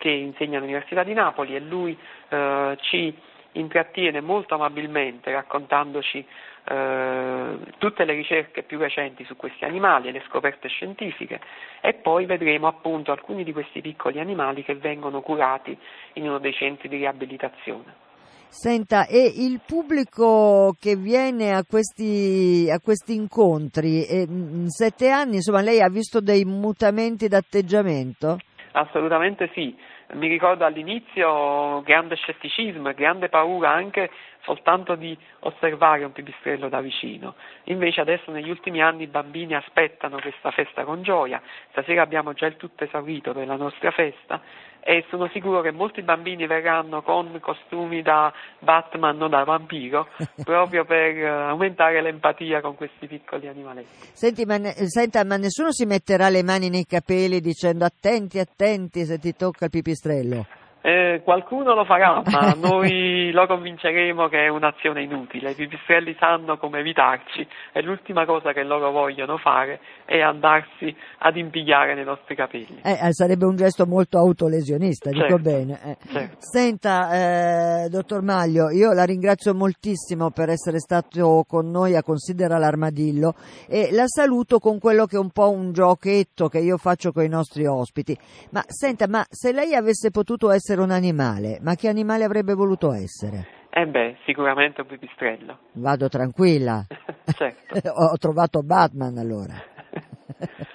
che 0.02 0.10
insegna 0.10 0.58
all'Università 0.58 1.04
di 1.04 1.14
Napoli 1.14 1.56
e 1.56 1.60
lui 1.60 1.96
eh, 2.30 2.76
ci 2.82 3.16
intrattiene 3.52 4.20
molto 4.20 4.56
amabilmente 4.56 5.32
raccontandoci 5.32 6.26
eh, 6.64 7.58
tutte 7.78 8.04
le 8.04 8.14
ricerche 8.14 8.64
più 8.64 8.80
recenti 8.80 9.24
su 9.26 9.36
questi 9.36 9.64
animali 9.64 10.08
e 10.08 10.12
le 10.12 10.24
scoperte 10.28 10.70
scientifiche 10.70 11.40
e 11.82 11.94
poi 11.94 12.26
vedremo 12.26 12.66
appunto 12.68 13.12
alcuni 13.12 13.44
di 13.44 13.54
questi 13.54 13.82
piccoli 13.82 14.20
animali 14.20 14.64
che 14.64 14.74
vengono 14.74 15.22
curati 15.22 15.78
in 16.14 16.28
uno 16.28 16.40
dei 16.40 16.54
centri 16.54 16.90
di 16.90 16.98
riabilitazione. 16.98 18.10
Senta, 18.48 19.06
e 19.06 19.32
il 19.34 19.62
pubblico 19.66 20.76
che 20.78 20.96
viene 20.98 21.54
a 21.54 21.64
questi, 21.64 22.68
a 22.70 22.80
questi 22.80 23.14
incontri, 23.14 24.04
eh, 24.04 24.26
in 24.28 24.68
sette 24.68 25.10
anni, 25.10 25.36
insomma, 25.36 25.62
lei 25.62 25.80
ha 25.82 25.88
visto 25.88 26.20
dei 26.20 26.44
mutamenti 26.44 27.30
d'atteggiamento? 27.30 28.40
Assolutamente 28.74 29.50
sì, 29.54 29.76
mi 30.14 30.28
ricordo 30.28 30.66
all'inizio 30.66 31.82
grande 31.84 32.16
scetticismo, 32.16 32.94
grande 32.94 33.30
paura 33.30 33.72
anche 33.72 34.10
soltanto 34.44 34.96
di 34.96 35.18
osservare 35.40 36.04
un 36.04 36.12
pipistrello 36.12 36.70
da 36.70 36.82
vicino. 36.82 37.36
Invece 37.66 38.02
adesso 38.02 38.32
negli 38.32 38.50
ultimi 38.50 38.82
anni 38.82 39.04
i 39.04 39.08
bambini 39.08 39.54
aspettano 39.54 40.20
questa 40.20 40.52
festa 40.52 40.84
con 40.84 41.04
gioia. 41.04 41.42
Stasera 41.70 42.02
abbiamo 42.02 42.34
già 42.34 42.48
il 42.48 42.58
tutto 42.58 42.84
esaurito 42.84 43.34
per 43.34 43.48
la 43.48 43.56
nostra 43.56 43.92
festa 43.92 44.42
e 44.84 45.06
sono 45.10 45.30
sicuro 45.32 45.62
che 45.62 45.72
molti 45.72 46.02
bambini 46.02 46.48
verranno 46.48 47.02
con 47.04 47.40
costumi 47.40 48.02
da 48.02 48.34
Batman 48.60 49.22
o 49.22 49.28
da 49.28 49.44
vampiro 49.44 50.08
proprio 50.44 50.86
per 50.86 51.18
eh, 51.18 51.28
aumentare 51.28 52.02
l'empatia 52.02 52.62
con 52.62 52.76
questi 52.76 53.08
piccoli 53.08 53.48
animaletti. 53.48 54.10
Senti, 54.14 54.46
ma, 54.46 54.58
senta, 54.88 55.24
ma 55.24 55.38
nessuno 55.38 55.72
si 55.72 55.86
metterà 55.86 56.30
le 56.30 56.44
mani 56.44 56.70
nei 56.70 56.86
capelli 56.86 57.40
dicendo 57.40 57.86
attenti, 57.86 58.40
attenti 58.40 59.06
se 59.06 59.20
ti 59.20 59.36
tocca 59.36 59.66
il 59.66 59.72
pipistrello? 59.72 60.61
Eh, 60.84 61.22
qualcuno 61.24 61.76
lo 61.76 61.86
farà, 61.86 62.24
ma 62.26 62.54
noi 62.58 63.32
lo 63.32 63.46
convinceremo 63.46 64.28
che 64.30 64.46
è 64.46 64.48
un'azione 64.48 65.04
inutile. 65.04 65.52
I 65.52 65.56
pipistrelli 65.56 66.16
sanno 66.20 66.58
come 66.58 66.80
evitarci 66.80 67.48
e 67.72 67.82
l'ultima 67.82 68.26
cosa 68.26 68.52
che 68.52 68.64
loro 68.64 68.90
vogliono 68.92 69.38
fare 69.38 69.80
è 70.06 70.20
andarsi 70.22 70.96
ad 71.20 71.38
impigliare 71.38 71.94
nei 71.94 72.04
nostri 72.04 72.36
capelli. 72.36 72.82
Eh, 72.84 72.98
eh 73.00 73.14
sarebbe 73.14 73.46
un 73.46 73.56
gesto 73.56 73.86
molto 73.86 74.18
autolesionista, 74.18 75.12
certo, 75.12 75.38
dico 75.38 75.40
bene. 75.40 75.80
Eh. 75.84 75.98
Certo. 76.12 76.36
Senta, 76.40 77.84
eh, 77.86 77.90
dottor 77.90 78.24
Maglio, 78.24 78.72
io 78.72 78.92
la 78.92 79.04
ringrazio 79.04 79.54
moltissimo 79.54 80.32
per 80.32 80.50
essere 80.50 80.80
stato 80.80 81.46
con 81.48 81.70
noi 81.70 81.96
a 81.96 82.02
Considera 82.02 82.58
l'Armadillo 82.58 83.36
e 83.68 83.90
la 83.92 84.08
saluto 84.08 84.58
con 84.58 84.80
quello 84.80 85.06
che 85.06 85.16
è 85.16 85.20
un 85.20 85.30
po' 85.30 85.52
un 85.52 85.72
giochetto 85.74 86.48
che 86.48 86.60
io 86.60 86.78
faccio 86.78 87.12
con 87.12 87.24
i 87.24 87.30
nostri 87.30 87.68
ospiti. 87.68 88.18
Ma 88.50 88.64
senta, 88.66 89.08
ma 89.08 89.24
se 89.30 89.52
lei 89.52 89.76
avesse 89.76 90.10
potuto 90.10 90.50
essere 90.50 90.71
essere 90.72 90.82
un 90.82 90.92
animale, 90.92 91.60
ma 91.62 91.76
che 91.76 91.90
animale 91.90 92.24
avrebbe 92.24 92.54
voluto 92.54 92.94
essere? 92.94 93.46
Eh 93.72 93.86
beh, 93.86 94.18
sicuramente 94.26 94.82
un 94.82 94.88
pipistrello. 94.88 95.58
Vado 95.74 96.08
tranquilla. 96.08 96.86
certo. 97.36 97.76
Ho 97.92 98.18
trovato 98.18 98.62
Batman 98.62 99.18
allora. 99.18 99.56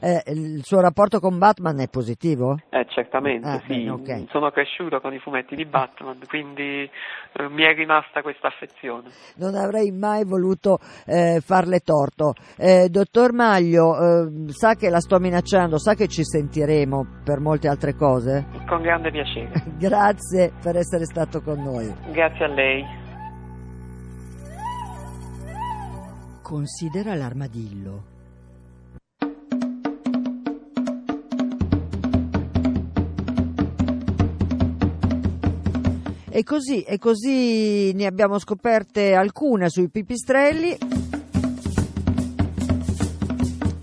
Eh, 0.00 0.22
il 0.32 0.64
suo 0.64 0.80
rapporto 0.80 1.20
con 1.20 1.38
Batman 1.38 1.80
è 1.80 1.88
positivo? 1.88 2.56
Eh, 2.70 2.86
certamente, 2.88 3.48
ah, 3.48 3.60
sì. 3.66 3.68
Bene, 3.68 3.90
okay. 3.90 4.26
Sono 4.30 4.50
cresciuto 4.50 5.00
con 5.00 5.12
i 5.12 5.18
fumetti 5.18 5.54
di 5.54 5.64
Batman, 5.64 6.18
quindi 6.28 6.82
eh, 7.32 7.48
mi 7.48 7.62
è 7.62 7.74
rimasta 7.74 8.22
questa 8.22 8.48
affezione. 8.48 9.08
Non 9.36 9.54
avrei 9.54 9.90
mai 9.90 10.24
voluto 10.24 10.78
eh, 11.06 11.40
farle 11.40 11.80
torto. 11.80 12.34
Eh, 12.56 12.88
dottor 12.88 13.32
Maglio, 13.32 13.94
eh, 13.96 14.52
sa 14.52 14.74
che 14.74 14.88
la 14.88 15.00
sto 15.00 15.18
minacciando, 15.18 15.78
sa 15.78 15.94
che 15.94 16.08
ci 16.08 16.24
sentiremo 16.24 17.22
per 17.24 17.40
molte 17.40 17.68
altre 17.68 17.94
cose? 17.94 18.46
Con 18.66 18.82
grande 18.82 19.10
piacere. 19.10 19.52
Grazie 19.78 20.52
per 20.62 20.76
essere 20.76 21.04
stato 21.04 21.40
con 21.40 21.62
noi. 21.62 21.92
Grazie 22.10 22.44
a 22.44 22.48
lei. 22.48 22.84
Considera 26.42 27.14
l'armadillo 27.14 28.16
E 36.38 36.44
così, 36.44 36.82
e 36.82 36.98
così 36.98 37.92
ne 37.94 38.06
abbiamo 38.06 38.38
scoperte 38.38 39.12
alcune 39.12 39.68
sui 39.68 39.88
pipistrelli. 39.88 40.78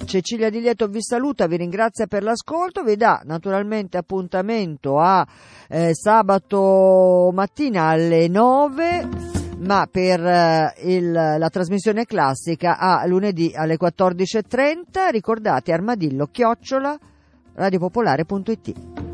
Cecilia 0.06 0.50
Di 0.50 0.62
Lieto 0.62 0.88
vi 0.88 1.02
saluta, 1.02 1.48
vi 1.48 1.58
ringrazia 1.58 2.08
per 2.08 2.24
l'ascolto, 2.24 2.82
vi 2.82 2.96
dà 2.96 3.20
naturalmente 3.26 3.98
appuntamento 3.98 4.98
a 5.02 5.28
eh, 5.68 5.94
sabato 5.94 7.30
mattina 7.34 7.88
alle 7.88 8.30
9 8.30 9.08
ma 9.58 9.86
per 9.91 10.26
eh, 10.26 10.76
il, 10.84 11.12
la 11.12 11.50
trasmissione 11.50 12.06
classica 12.06 12.78
a 12.78 13.06
lunedì 13.06 13.52
alle 13.54 13.76
14.30 13.78 15.10
ricordate 15.12 15.74
armadillo 15.74 16.28
chiocciola 16.28 16.98
radiopopolare.it 17.54 19.05